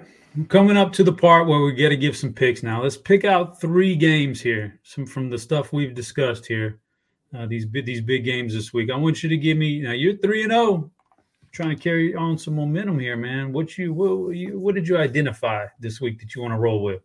coming 0.49 0.77
up 0.77 0.93
to 0.93 1.03
the 1.03 1.13
part 1.13 1.49
where 1.49 1.61
we 1.61 1.75
get 1.75 1.89
to 1.89 1.97
give 1.97 2.17
some 2.17 2.33
picks 2.33 2.63
now. 2.63 2.83
Let's 2.83 2.97
pick 2.97 3.25
out 3.25 3.61
three 3.61 3.97
games 3.97 4.41
here, 4.41 4.79
some 4.85 5.05
from 5.05 5.31
the 5.31 5.39
stuff 5.39 5.73
we've 5.73 5.95
discussed 5.95 6.47
here. 6.47 6.79
Uh, 7.37 7.47
these 7.47 7.67
these 7.71 8.01
big 8.01 8.25
games 8.25 8.55
this 8.55 8.73
week. 8.73 8.91
I 8.91 8.97
want 8.97 9.23
you 9.23 9.29
to 9.29 9.37
give 9.37 9.57
me 9.57 9.81
now. 9.81 9.93
You're 9.93 10.17
three 10.17 10.43
and 10.43 10.53
zero. 10.53 10.63
Oh 10.63 10.91
trying 11.53 11.77
to 11.77 11.83
carry 11.83 12.15
on 12.15 12.39
some 12.39 12.55
momentum 12.55 12.99
here, 12.99 13.17
man. 13.17 13.53
What 13.53 13.77
you 13.77 13.93
what 13.93 14.37
you 14.37 14.59
what 14.59 14.75
did 14.75 14.87
you 14.87 14.99
identify 14.99 15.67
this 15.79 16.01
week 16.01 16.21
that 16.21 16.35
you 16.35 16.43
want 16.43 16.53
to 16.55 16.59
roll 16.59 16.83
with? 16.83 17.03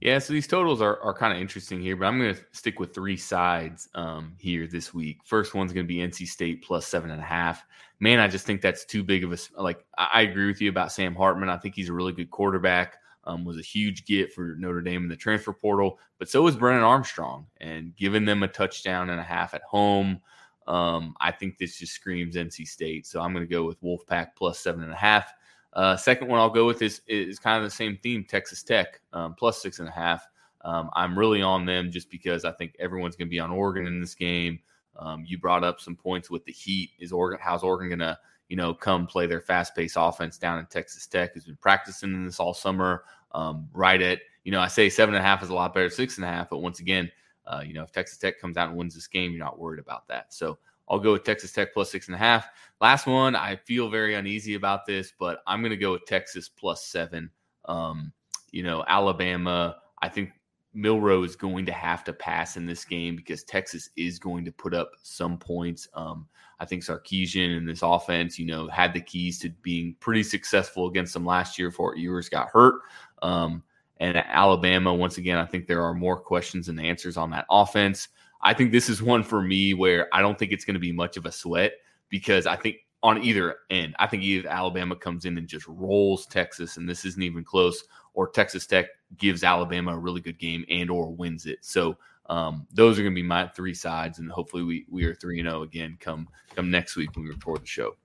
Yeah, 0.00 0.18
so 0.18 0.32
these 0.32 0.46
totals 0.46 0.80
are, 0.80 0.98
are 1.00 1.14
kind 1.14 1.32
of 1.32 1.38
interesting 1.38 1.80
here, 1.80 1.94
but 1.96 2.06
I'm 2.06 2.18
going 2.18 2.34
to 2.34 2.40
stick 2.52 2.78
with 2.78 2.94
three 2.94 3.18
sides 3.18 3.88
um, 3.94 4.34
here 4.38 4.66
this 4.66 4.94
week. 4.94 5.18
First 5.24 5.54
one's 5.54 5.72
going 5.72 5.84
to 5.84 5.88
be 5.88 5.96
NC 5.96 6.26
State 6.26 6.64
plus 6.64 6.86
seven 6.86 7.10
and 7.10 7.20
a 7.20 7.24
half. 7.24 7.64
Man, 8.00 8.18
I 8.18 8.28
just 8.28 8.46
think 8.46 8.60
that's 8.60 8.84
too 8.84 9.02
big 9.02 9.24
of 9.24 9.32
a 9.32 9.62
like. 9.62 9.84
I 9.96 10.22
agree 10.22 10.46
with 10.46 10.60
you 10.60 10.68
about 10.68 10.92
Sam 10.92 11.14
Hartman. 11.14 11.48
I 11.48 11.58
think 11.58 11.74
he's 11.74 11.90
a 11.90 11.92
really 11.92 12.12
good 12.12 12.30
quarterback. 12.30 12.96
Um, 13.26 13.44
was 13.44 13.58
a 13.58 13.62
huge 13.62 14.04
get 14.04 14.32
for 14.32 14.54
Notre 14.58 14.82
Dame 14.82 15.02
in 15.02 15.08
the 15.08 15.16
transfer 15.16 15.52
portal, 15.52 15.98
but 16.18 16.28
so 16.28 16.42
was 16.42 16.56
Brennan 16.56 16.82
Armstrong, 16.82 17.46
and 17.58 17.96
giving 17.96 18.24
them 18.24 18.42
a 18.42 18.48
touchdown 18.48 19.10
and 19.10 19.20
a 19.20 19.24
half 19.24 19.54
at 19.54 19.62
home. 19.62 20.20
Um, 20.66 21.14
I 21.20 21.30
think 21.30 21.58
this 21.58 21.78
just 21.78 21.92
screams 21.92 22.36
NC 22.36 22.66
State. 22.66 23.06
So 23.06 23.20
I'm 23.20 23.32
going 23.32 23.46
to 23.46 23.52
go 23.52 23.64
with 23.64 23.82
Wolfpack 23.82 24.28
plus 24.36 24.58
seven 24.58 24.82
and 24.82 24.92
a 24.92 24.96
half. 24.96 25.32
Uh, 25.72 25.96
second 25.96 26.28
one 26.28 26.38
I'll 26.38 26.50
go 26.50 26.66
with 26.66 26.82
is 26.82 27.02
is 27.08 27.38
kind 27.38 27.58
of 27.58 27.64
the 27.64 27.74
same 27.74 27.98
theme, 28.02 28.24
Texas 28.24 28.62
Tech 28.62 29.00
um, 29.12 29.34
plus 29.34 29.60
six 29.60 29.80
and 29.80 29.88
a 29.88 29.92
half. 29.92 30.26
Um, 30.62 30.88
I'm 30.94 31.18
really 31.18 31.42
on 31.42 31.66
them 31.66 31.90
just 31.90 32.10
because 32.10 32.44
I 32.44 32.52
think 32.52 32.74
everyone's 32.78 33.16
going 33.16 33.28
to 33.28 33.30
be 33.30 33.40
on 33.40 33.50
Oregon 33.50 33.86
in 33.86 34.00
this 34.00 34.14
game. 34.14 34.60
Um, 34.96 35.24
you 35.26 35.38
brought 35.38 35.64
up 35.64 35.80
some 35.80 35.96
points 35.96 36.30
with 36.30 36.44
the 36.44 36.52
Heat. 36.52 36.90
Is 36.98 37.12
Oregon? 37.12 37.40
How's 37.42 37.62
Oregon 37.62 37.88
going 37.88 37.98
to 37.98 38.18
you 38.48 38.56
know 38.56 38.74
come 38.74 39.06
play 39.06 39.26
their 39.26 39.40
fast 39.40 39.74
paced 39.74 39.96
offense 39.98 40.38
down 40.38 40.58
in 40.58 40.66
Texas 40.66 41.06
Tech? 41.06 41.34
who's 41.34 41.44
been 41.44 41.56
practicing 41.56 42.24
this 42.24 42.40
all 42.40 42.54
summer. 42.54 43.04
Um, 43.32 43.68
right 43.72 44.00
at 44.00 44.20
you 44.44 44.52
know 44.52 44.60
I 44.60 44.68
say 44.68 44.88
seven 44.88 45.14
and 45.14 45.24
a 45.24 45.26
half 45.26 45.42
is 45.42 45.50
a 45.50 45.54
lot 45.54 45.74
better 45.74 45.90
six 45.90 46.16
and 46.16 46.24
a 46.24 46.28
half, 46.28 46.50
but 46.50 46.58
once 46.58 46.80
again 46.80 47.10
uh, 47.46 47.62
you 47.64 47.74
know, 47.74 47.82
if 47.82 47.92
Texas 47.92 48.18
Tech 48.18 48.40
comes 48.40 48.56
out 48.56 48.68
and 48.68 48.76
wins 48.76 48.94
this 48.94 49.06
game, 49.06 49.32
you're 49.32 49.44
not 49.44 49.58
worried 49.58 49.80
about 49.80 50.08
that. 50.08 50.32
So 50.32 50.58
I'll 50.88 50.98
go 50.98 51.12
with 51.12 51.24
Texas 51.24 51.52
Tech 51.52 51.72
plus 51.72 51.90
six 51.90 52.08
and 52.08 52.14
a 52.14 52.18
half. 52.18 52.48
Last 52.80 53.06
one, 53.06 53.36
I 53.36 53.56
feel 53.56 53.88
very 53.88 54.14
uneasy 54.14 54.54
about 54.54 54.86
this, 54.86 55.12
but 55.18 55.40
I'm 55.46 55.60
going 55.60 55.70
to 55.70 55.76
go 55.76 55.92
with 55.92 56.06
Texas 56.06 56.48
plus 56.48 56.84
seven. 56.84 57.30
Um, 57.66 58.12
you 58.50 58.62
know, 58.62 58.84
Alabama, 58.86 59.76
I 60.00 60.08
think 60.08 60.30
Milroe 60.74 61.22
is 61.22 61.36
going 61.36 61.64
to 61.66 61.72
have 61.72 62.04
to 62.04 62.12
pass 62.12 62.56
in 62.56 62.66
this 62.66 62.84
game 62.84 63.16
because 63.16 63.44
Texas 63.44 63.90
is 63.96 64.18
going 64.18 64.44
to 64.44 64.52
put 64.52 64.74
up 64.74 64.90
some 65.02 65.38
points. 65.38 65.88
Um, 65.94 66.26
I 66.60 66.64
think 66.64 66.82
Sarkisian 66.82 67.56
and 67.56 67.68
this 67.68 67.82
offense, 67.82 68.38
you 68.38 68.46
know, 68.46 68.68
had 68.68 68.92
the 68.92 69.00
keys 69.00 69.38
to 69.40 69.50
being 69.62 69.96
pretty 70.00 70.22
successful 70.22 70.88
against 70.88 71.14
them 71.14 71.24
last 71.24 71.58
year 71.58 71.70
before 71.70 71.96
Ewers 71.96 72.28
got 72.28 72.48
hurt. 72.48 72.82
Um, 73.22 73.62
and 73.98 74.16
Alabama, 74.16 74.92
once 74.92 75.18
again, 75.18 75.38
I 75.38 75.46
think 75.46 75.66
there 75.66 75.82
are 75.82 75.94
more 75.94 76.18
questions 76.18 76.66
than 76.66 76.78
answers 76.78 77.16
on 77.16 77.30
that 77.30 77.46
offense. 77.50 78.08
I 78.42 78.52
think 78.52 78.72
this 78.72 78.88
is 78.88 79.02
one 79.02 79.22
for 79.22 79.40
me 79.40 79.74
where 79.74 80.08
I 80.12 80.20
don't 80.20 80.38
think 80.38 80.52
it's 80.52 80.64
going 80.64 80.74
to 80.74 80.80
be 80.80 80.92
much 80.92 81.16
of 81.16 81.26
a 81.26 81.32
sweat 81.32 81.72
because 82.08 82.46
I 82.46 82.56
think 82.56 82.76
on 83.02 83.22
either 83.22 83.56
end, 83.70 83.94
I 83.98 84.06
think 84.06 84.22
either 84.22 84.48
Alabama 84.48 84.96
comes 84.96 85.26
in 85.26 85.36
and 85.38 85.46
just 85.46 85.66
rolls 85.68 86.26
Texas, 86.26 86.76
and 86.78 86.88
this 86.88 87.04
isn't 87.04 87.22
even 87.22 87.44
close, 87.44 87.84
or 88.14 88.28
Texas 88.28 88.66
Tech 88.66 88.86
gives 89.18 89.44
Alabama 89.44 89.94
a 89.94 89.98
really 89.98 90.20
good 90.20 90.38
game 90.38 90.64
and 90.68 90.90
or 90.90 91.10
wins 91.10 91.46
it. 91.46 91.58
So 91.62 91.96
um, 92.26 92.66
those 92.72 92.98
are 92.98 93.02
going 93.02 93.14
to 93.14 93.20
be 93.20 93.26
my 93.26 93.46
three 93.48 93.74
sides, 93.74 94.18
and 94.18 94.30
hopefully 94.30 94.62
we 94.62 94.86
we 94.88 95.04
are 95.04 95.14
three 95.14 95.40
and 95.40 95.48
zero 95.48 95.60
oh 95.60 95.62
again 95.62 95.96
come 96.00 96.28
come 96.54 96.70
next 96.70 96.96
week 96.96 97.14
when 97.14 97.24
we 97.24 97.30
record 97.30 97.62
the 97.62 97.66
show. 97.66 97.96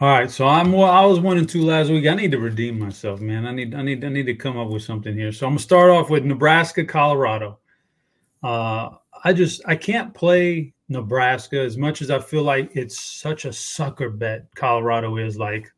All 0.00 0.08
right, 0.08 0.30
so 0.30 0.48
I'm 0.48 0.74
I 0.74 1.04
was 1.04 1.20
one 1.20 1.36
and 1.36 1.46
two 1.48 1.62
last 1.62 1.90
week. 1.90 2.06
I 2.06 2.14
need 2.14 2.32
to 2.32 2.38
redeem 2.38 2.78
myself, 2.78 3.20
man. 3.20 3.46
I 3.46 3.52
need 3.52 3.74
I 3.74 3.82
need 3.82 4.02
I 4.02 4.08
need 4.08 4.24
to 4.26 4.34
come 4.34 4.56
up 4.56 4.68
with 4.68 4.82
something 4.82 5.14
here. 5.14 5.32
So 5.32 5.46
I'm 5.46 5.52
gonna 5.52 5.60
start 5.60 5.90
off 5.90 6.08
with 6.08 6.24
Nebraska, 6.24 6.84
Colorado. 6.84 7.58
Uh, 8.42 8.90
I 9.22 9.34
just 9.34 9.60
I 9.66 9.76
can't 9.76 10.14
play 10.14 10.72
Nebraska 10.88 11.60
as 11.60 11.76
much 11.76 12.00
as 12.00 12.10
I 12.10 12.18
feel 12.18 12.42
like 12.42 12.70
it's 12.74 12.98
such 12.98 13.44
a 13.44 13.52
sucker 13.52 14.08
bet. 14.08 14.46
Colorado 14.54 15.18
is 15.18 15.36
like, 15.36 15.70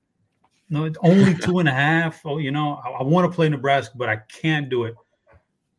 no, 0.72 0.84
it's 0.84 0.98
only 1.02 1.34
two 1.34 1.58
and 1.60 1.68
a 1.68 1.72
half. 1.72 2.20
Oh, 2.24 2.38
you 2.38 2.50
know, 2.50 2.80
I, 2.84 2.90
I 2.90 3.02
want 3.02 3.30
to 3.30 3.34
play 3.34 3.48
Nebraska, 3.48 3.94
but 3.96 4.08
I 4.08 4.16
can't 4.16 4.68
do 4.68 4.84
it. 4.84 4.94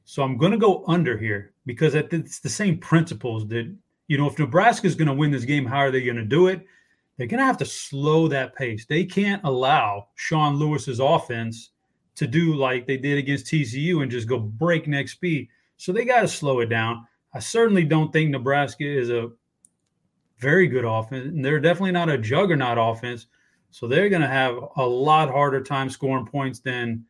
So 0.06 0.23
I'm 0.23 0.38
gonna 0.38 0.58
go 0.58 0.84
under 0.88 1.17
here 1.17 1.53
because 1.65 1.95
it's 1.95 2.39
the 2.39 2.49
same 2.49 2.77
principles 2.77 3.47
that 3.47 3.73
you 4.08 4.17
know 4.17 4.27
if 4.27 4.38
Nebraska 4.39 4.88
is 4.88 4.95
gonna 4.95 5.13
win 5.13 5.32
this 5.32 5.45
game, 5.45 5.65
how 5.65 5.77
are 5.77 5.91
they 5.91 6.03
gonna 6.03 6.23
do 6.23 6.47
it? 6.47 6.65
they're 7.17 7.27
going 7.27 7.39
to 7.39 7.45
have 7.45 7.58
to 7.58 7.65
slow 7.65 8.27
that 8.27 8.56
pace. 8.56 8.86
They 8.86 9.06
can't 9.06 9.43
allow 9.43 10.08
Sean 10.15 10.58
Lewis's 10.58 10.99
offense 10.99 11.71
to 12.15 12.27
do 12.27 12.56
like 12.56 12.88
they 12.88 12.97
did 12.97 13.17
against 13.17 13.47
TCU 13.47 14.01
and 14.01 14.12
just 14.12 14.27
go 14.27 14.39
breakneck 14.39 15.08
speed. 15.08 15.47
So 15.77 15.91
they 15.91 16.06
got 16.06 16.21
to 16.21 16.27
slow 16.27 16.60
it 16.62 16.67
down. 16.67 17.06
I 17.34 17.39
certainly 17.39 17.84
don't 17.84 18.12
think 18.12 18.29
Nebraska 18.29 18.86
is 18.86 19.10
a 19.10 19.32
very 20.38 20.67
good 20.67 20.86
offense, 20.86 21.27
and 21.27 21.43
they're 21.43 21.60
definitely 21.60 21.91
not 21.91 22.10
a 22.10 22.17
juggernaut 22.17 22.77
offense. 22.79 23.27
So 23.73 23.88
they're 23.88 24.07
going 24.07 24.21
to 24.21 24.27
have 24.27 24.55
a 24.77 24.86
lot 24.86 25.31
harder 25.31 25.59
time 25.59 25.89
scoring 25.89 26.27
points 26.27 26.59
than 26.59 27.05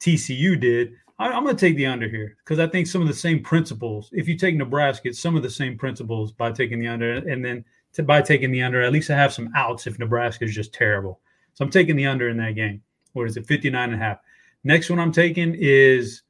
TCU 0.00 0.58
did. 0.58 0.94
I, 1.20 1.28
am 1.28 1.44
going 1.44 1.54
to 1.54 1.66
take 1.66 1.76
the 1.76 1.86
under 1.86 2.08
here 2.08 2.36
because 2.44 2.58
I 2.58 2.66
think 2.66 2.88
some 2.88 3.00
of 3.00 3.06
the 3.06 3.14
same 3.14 3.44
principles. 3.44 4.10
If 4.12 4.26
you 4.26 4.36
take 4.36 4.56
Nebraska, 4.56 5.10
it's 5.10 5.20
some 5.20 5.36
of 5.36 5.44
the 5.44 5.50
same 5.50 5.78
principles 5.78 6.32
by 6.32 6.50
taking 6.50 6.80
the 6.80 6.88
under, 6.88 7.12
and 7.12 7.44
then 7.44 7.64
to 7.92 8.02
by 8.02 8.22
taking 8.22 8.50
the 8.50 8.60
under. 8.60 8.82
At 8.82 8.92
least 8.92 9.08
I 9.10 9.16
have 9.16 9.32
some 9.32 9.52
outs 9.54 9.86
if 9.86 10.00
Nebraska 10.00 10.44
is 10.44 10.54
just 10.54 10.74
terrible. 10.74 11.20
So 11.54 11.64
I'm 11.64 11.70
taking 11.70 11.94
the 11.94 12.06
under 12.06 12.28
in 12.28 12.36
that 12.38 12.56
game. 12.56 12.82
What 13.12 13.28
is 13.28 13.36
it? 13.36 13.46
59 13.46 13.92
and 13.92 13.94
a 13.94 14.04
half. 14.04 14.18
Next 14.64 14.90
one 14.90 14.98
I'm 14.98 15.12
taking 15.12 15.54
is 15.56 16.22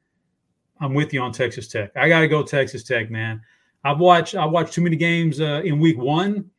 I'm 0.78 0.92
with 0.92 1.14
you 1.14 1.22
on 1.22 1.32
Texas 1.32 1.68
Tech. 1.68 1.90
I 1.96 2.06
got 2.06 2.20
to 2.20 2.28
go 2.28 2.42
Texas 2.42 2.84
Tech, 2.84 3.10
man. 3.10 3.40
I've 3.82 3.98
watched 3.98 4.34
I 4.34 4.44
watched 4.44 4.74
too 4.74 4.82
many 4.82 4.96
games 4.96 5.40
uh, 5.40 5.62
in 5.64 5.78
week 5.78 5.96
one 5.96 6.50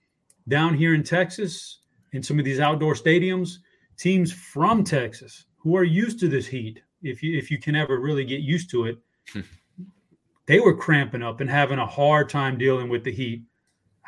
down 0.47 0.73
here 0.73 0.95
in 0.95 1.03
Texas 1.03 1.80
in 2.13 2.23
some 2.23 2.39
of 2.39 2.45
these 2.45 2.59
outdoor 2.59 2.93
stadiums. 2.93 3.57
Teams 3.97 4.31
from 4.31 4.83
Texas 4.83 5.45
who 5.57 5.75
are 5.75 5.83
used 5.83 6.19
to 6.19 6.27
this 6.27 6.47
heat, 6.47 6.81
if 7.03 7.21
you 7.21 7.37
if 7.37 7.51
you 7.51 7.59
can 7.59 7.75
ever 7.75 7.99
really 7.99 8.25
get 8.25 8.41
used 8.41 8.69
to 8.71 8.85
it, 8.85 8.97
they 10.47 10.59
were 10.59 10.75
cramping 10.75 11.21
up 11.21 11.39
and 11.39 11.49
having 11.49 11.79
a 11.79 11.85
hard 11.85 12.29
time 12.29 12.57
dealing 12.57 12.89
with 12.89 13.03
the 13.03 13.11
heat. 13.11 13.43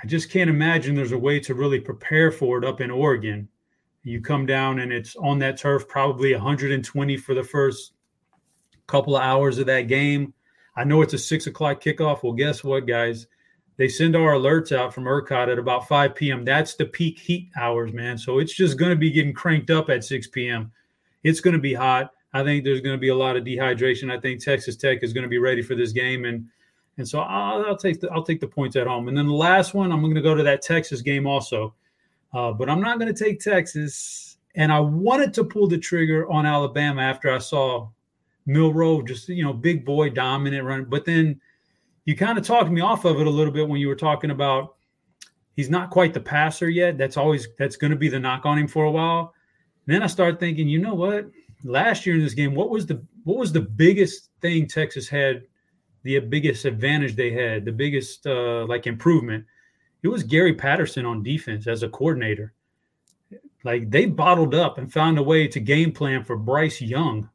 I 0.01 0.07
just 0.07 0.29
can't 0.29 0.49
imagine 0.49 0.95
there's 0.95 1.11
a 1.11 1.17
way 1.17 1.39
to 1.41 1.53
really 1.53 1.79
prepare 1.79 2.31
for 2.31 2.57
it 2.57 2.65
up 2.65 2.81
in 2.81 2.91
Oregon. 2.91 3.47
You 4.03 4.19
come 4.19 4.45
down 4.45 4.79
and 4.79 4.91
it's 4.91 5.15
on 5.15 5.39
that 5.39 5.57
turf, 5.57 5.87
probably 5.87 6.33
120 6.33 7.17
for 7.17 7.33
the 7.33 7.43
first 7.43 7.93
couple 8.87 9.15
of 9.15 9.23
hours 9.23 9.59
of 9.59 9.67
that 9.67 9.83
game. 9.83 10.33
I 10.75 10.83
know 10.83 11.01
it's 11.01 11.13
a 11.13 11.17
six 11.17 11.47
o'clock 11.47 11.81
kickoff. 11.81 12.23
Well, 12.23 12.33
guess 12.33 12.63
what, 12.63 12.87
guys? 12.87 13.27
They 13.77 13.87
send 13.87 14.15
our 14.15 14.33
alerts 14.33 14.75
out 14.75 14.93
from 14.93 15.05
ERCOT 15.05 15.51
at 15.51 15.57
about 15.57 15.87
5 15.87 16.13
p.m. 16.13 16.45
That's 16.45 16.75
the 16.75 16.85
peak 16.85 17.17
heat 17.19 17.49
hours, 17.57 17.91
man. 17.91 18.17
So 18.17 18.39
it's 18.39 18.53
just 18.53 18.77
going 18.77 18.91
to 18.91 18.95
be 18.95 19.09
getting 19.09 19.33
cranked 19.33 19.71
up 19.71 19.89
at 19.89 20.03
6 20.03 20.27
p.m. 20.27 20.71
It's 21.23 21.39
going 21.39 21.55
to 21.55 21.59
be 21.59 21.73
hot. 21.73 22.11
I 22.33 22.43
think 22.43 22.63
there's 22.63 22.81
going 22.81 22.95
to 22.95 23.01
be 23.01 23.09
a 23.09 23.15
lot 23.15 23.37
of 23.37 23.43
dehydration. 23.43 24.11
I 24.11 24.19
think 24.19 24.43
Texas 24.43 24.75
Tech 24.75 25.03
is 25.03 25.13
going 25.13 25.23
to 25.23 25.29
be 25.29 25.37
ready 25.37 25.61
for 25.61 25.75
this 25.75 25.91
game, 25.91 26.25
and 26.25 26.47
and 26.97 27.07
so 27.07 27.19
I'll, 27.19 27.65
I'll 27.65 27.77
take 27.77 28.01
the 28.01 28.11
I'll 28.11 28.23
take 28.23 28.39
the 28.39 28.47
points 28.47 28.75
at 28.75 28.87
home. 28.87 29.07
And 29.07 29.17
then 29.17 29.27
the 29.27 29.33
last 29.33 29.73
one, 29.73 29.91
I'm 29.91 30.01
going 30.01 30.15
to 30.15 30.21
go 30.21 30.35
to 30.35 30.43
that 30.43 30.61
Texas 30.61 31.01
game 31.01 31.27
also, 31.27 31.73
uh, 32.33 32.51
but 32.51 32.69
I'm 32.69 32.81
not 32.81 32.99
going 32.99 33.13
to 33.13 33.23
take 33.23 33.39
Texas. 33.39 34.37
And 34.55 34.71
I 34.71 34.79
wanted 34.79 35.33
to 35.35 35.43
pull 35.43 35.67
the 35.67 35.79
trigger 35.79 36.29
on 36.29 36.45
Alabama 36.45 37.01
after 37.01 37.31
I 37.31 37.39
saw 37.39 37.89
Milroe, 38.45 39.01
just 39.01 39.29
you 39.29 39.43
know, 39.43 39.53
big 39.53 39.83
boy 39.85 40.09
dominant 40.09 40.65
run. 40.65 40.85
But 40.85 41.05
then 41.05 41.39
you 42.05 42.15
kind 42.15 42.37
of 42.37 42.45
talked 42.45 42.71
me 42.71 42.81
off 42.81 43.05
of 43.05 43.19
it 43.19 43.27
a 43.27 43.29
little 43.29 43.53
bit 43.53 43.67
when 43.67 43.79
you 43.79 43.87
were 43.87 43.95
talking 43.95 44.31
about 44.31 44.75
he's 45.55 45.69
not 45.69 45.89
quite 45.89 46.13
the 46.13 46.19
passer 46.19 46.69
yet. 46.69 46.97
That's 46.97 47.17
always 47.17 47.47
that's 47.57 47.77
going 47.77 47.91
to 47.91 47.97
be 47.97 48.09
the 48.09 48.19
knock 48.19 48.45
on 48.45 48.57
him 48.57 48.67
for 48.67 48.85
a 48.85 48.91
while. 48.91 49.33
And 49.85 49.95
then 49.95 50.03
I 50.03 50.07
started 50.07 50.39
thinking, 50.39 50.67
you 50.67 50.79
know 50.79 50.93
what? 50.93 51.29
Last 51.63 52.05
year 52.05 52.15
in 52.15 52.21
this 52.21 52.33
game, 52.33 52.55
what 52.55 52.69
was 52.69 52.85
the 52.85 53.03
what 53.23 53.37
was 53.37 53.51
the 53.51 53.61
biggest 53.61 54.29
thing 54.41 54.67
Texas 54.67 55.07
had? 55.07 55.43
The 56.03 56.19
biggest 56.19 56.65
advantage 56.65 57.15
they 57.15 57.31
had, 57.31 57.63
the 57.63 57.71
biggest 57.71 58.27
uh, 58.27 58.65
like 58.65 58.87
improvement. 58.87 59.45
It 60.01 60.09
was 60.09 60.23
Gary 60.23 60.53
Patterson 60.53 61.05
on 61.05 61.23
defense 61.23 61.65
as 61.65 61.81
a 61.81 61.87
coordinator. 61.87 62.53
Like 63.63 63.89
they 63.89 64.05
bottled 64.05 64.53
up 64.53 64.77
and 64.77 64.91
found 64.91 65.17
a 65.17 65.23
way 65.23 65.47
to 65.47 65.59
game 65.61 65.93
plan 65.93 66.25
for 66.25 66.35
Bryce 66.35 66.81
Young 66.81 67.29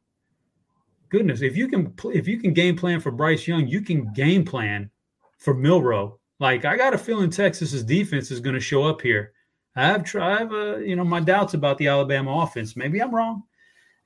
goodness, 1.09 1.41
if 1.41 1.57
you 1.57 1.67
can 1.67 1.93
if 2.05 2.27
you 2.27 2.39
can 2.39 2.53
game 2.53 2.77
plan 2.77 2.99
for 2.99 3.11
Bryce 3.11 3.47
Young, 3.47 3.67
you 3.67 3.81
can 3.81 4.13
game 4.13 4.45
plan 4.45 4.89
for 5.37 5.53
Milroe. 5.53 6.19
Like 6.39 6.65
I 6.65 6.77
got 6.77 6.93
a 6.93 6.97
feeling 6.97 7.29
Texas's 7.29 7.83
defense 7.83 8.31
is 8.31 8.39
going 8.39 8.55
to 8.55 8.61
show 8.61 8.83
up 8.83 9.01
here. 9.01 9.33
I 9.75 9.87
have 9.87 10.03
tried, 10.03 10.51
uh, 10.51 10.77
you 10.77 10.95
know 10.95 11.03
my 11.03 11.19
doubts 11.19 11.53
about 11.53 11.77
the 11.77 11.87
Alabama 11.87 12.41
offense. 12.41 12.75
Maybe 12.75 13.01
I'm 13.01 13.13
wrong, 13.13 13.43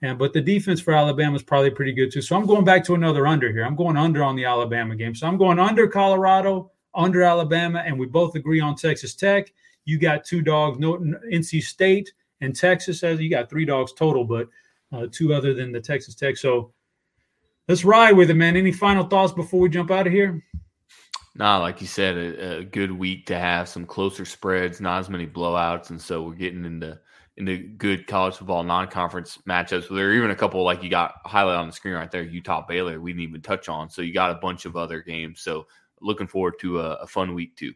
and 0.02 0.18
but 0.18 0.34
the 0.34 0.42
defense 0.42 0.82
for 0.82 0.94
Alabama 0.94 1.36
is 1.36 1.44
probably 1.44 1.72
pretty 1.72 1.94
good 1.94 2.12
too. 2.12 2.22
So 2.22 2.36
I'm 2.36 2.46
going 2.46 2.66
back 2.66 2.84
to 2.86 2.96
another 2.96 3.28
under 3.28 3.52
here. 3.52 3.66
I'm 3.66 3.76
going 3.76 3.98
under 3.98 4.24
on 4.24 4.36
the 4.36 4.46
Alabama 4.46 4.96
game. 4.96 5.16
So 5.16 5.28
I'm 5.28 5.38
going 5.38 5.60
under 5.60 5.88
Colorado, 5.88 6.72
under 6.96 7.24
Alabama, 7.24 7.84
and 7.86 8.00
we 8.00 8.08
both 8.08 8.36
agree 8.36 8.60
on 8.60 8.76
Texas 8.76 9.16
Tech. 9.16 9.54
You 9.86 10.00
got 10.00 10.24
two 10.24 10.42
dogs, 10.42 10.80
no 10.80 10.98
NC 10.98 11.62
State 11.64 12.12
and 12.42 12.56
Texas. 12.56 13.04
As 13.04 13.20
you 13.20 13.30
got 13.30 13.50
three 13.50 13.66
dogs 13.66 13.94
total, 13.94 14.26
but 14.26 14.48
uh, 14.92 15.08
two 15.12 15.34
other 15.34 15.54
than 15.54 15.72
the 15.72 15.82
Texas 15.82 16.16
Tech. 16.16 16.38
So 16.38 16.72
let's 17.68 17.86
ride 17.86 18.16
with 18.16 18.30
it, 18.30 18.36
man. 18.36 18.56
Any 18.56 18.72
final 18.72 19.06
thoughts 19.06 19.34
before 19.34 19.60
we 19.60 19.70
jump 19.70 19.92
out 19.92 20.08
of 20.08 20.14
here? 20.14 20.44
Nah, 21.36 21.58
like 21.58 21.82
you 21.82 21.88
said, 21.88 22.16
a, 22.16 22.58
a, 22.58 22.64
good 22.64 22.92
week 22.92 23.26
to 23.26 23.40
have 23.40 23.68
some 23.68 23.86
closer 23.86 24.24
spreads, 24.24 24.80
not 24.80 25.00
as 25.00 25.10
many 25.10 25.26
blowouts, 25.26 25.90
and 25.90 26.00
so 26.00 26.22
we're 26.22 26.36
getting 26.36 26.64
into 26.64 27.00
into 27.38 27.58
good 27.58 28.06
college 28.06 28.36
football 28.36 28.64
non-conference 28.64 29.40
matchups. 29.50 29.90
There 29.90 30.10
are 30.10 30.14
even 30.14 30.30
a 30.30 30.36
couple 30.36 30.64
like 30.64 30.84
you 30.84 30.90
got 30.90 31.16
highlighted 31.26 31.60
on 31.60 31.68
the 31.68 31.74
screen 31.74 31.96
right 31.96 32.12
there, 32.12 32.22
Utah 32.22 32.64
Baylor. 32.68 33.02
We 33.02 33.12
didn't 33.12 33.24
even 33.24 33.42
touch 33.42 33.68
on, 33.68 33.90
so 33.90 34.04
you 34.04 34.14
got 34.14 34.30
a 34.30 34.36
bunch 34.36 34.66
of 34.66 34.76
other 34.76 35.02
games. 35.02 35.42
So 35.42 35.66
looking 36.02 36.28
forward 36.28 36.60
to 36.60 36.82
a, 36.82 36.94
a 36.96 37.08
fun 37.08 37.34
week 37.34 37.56
too. 37.56 37.74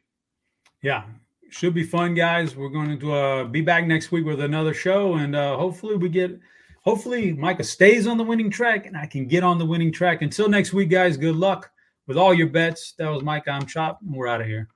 Yeah, 0.84 1.06
should 1.50 1.74
be 1.74 1.84
fun, 1.84 2.14
guys. 2.14 2.56
We're 2.56 2.70
going 2.70 3.00
to 3.00 3.14
uh, 3.14 3.44
be 3.46 3.62
back 3.62 3.88
next 3.88 4.12
week 4.12 4.26
with 4.26 4.42
another 4.42 4.76
show, 4.76 5.16
and 5.16 5.36
uh, 5.36 5.58
hopefully 5.58 5.96
we 5.96 6.10
get 6.10 6.40
hopefully 6.88 7.34
Micah 7.34 7.66
stays 7.66 8.08
on 8.08 8.18
the 8.18 8.24
winning 8.24 8.50
track 8.50 8.86
and 8.86 8.96
I 8.96 9.06
can 9.08 9.28
get 9.28 9.44
on 9.44 9.58
the 9.58 9.66
winning 9.66 9.92
track. 9.92 10.22
Until 10.22 10.48
next 10.48 10.72
week, 10.72 10.90
guys, 10.90 11.18
good 11.18 11.36
luck 11.36 11.70
with 12.08 12.16
all 12.16 12.34
your 12.34 12.48
bets. 12.48 12.94
That 12.98 13.10
was 13.10 13.24
Micah. 13.24 13.52
I'm 13.52 13.66
Chop, 13.66 14.00
and 14.02 14.16
we're 14.16 14.30
out 14.30 14.40
of 14.40 14.48
here. 14.48 14.70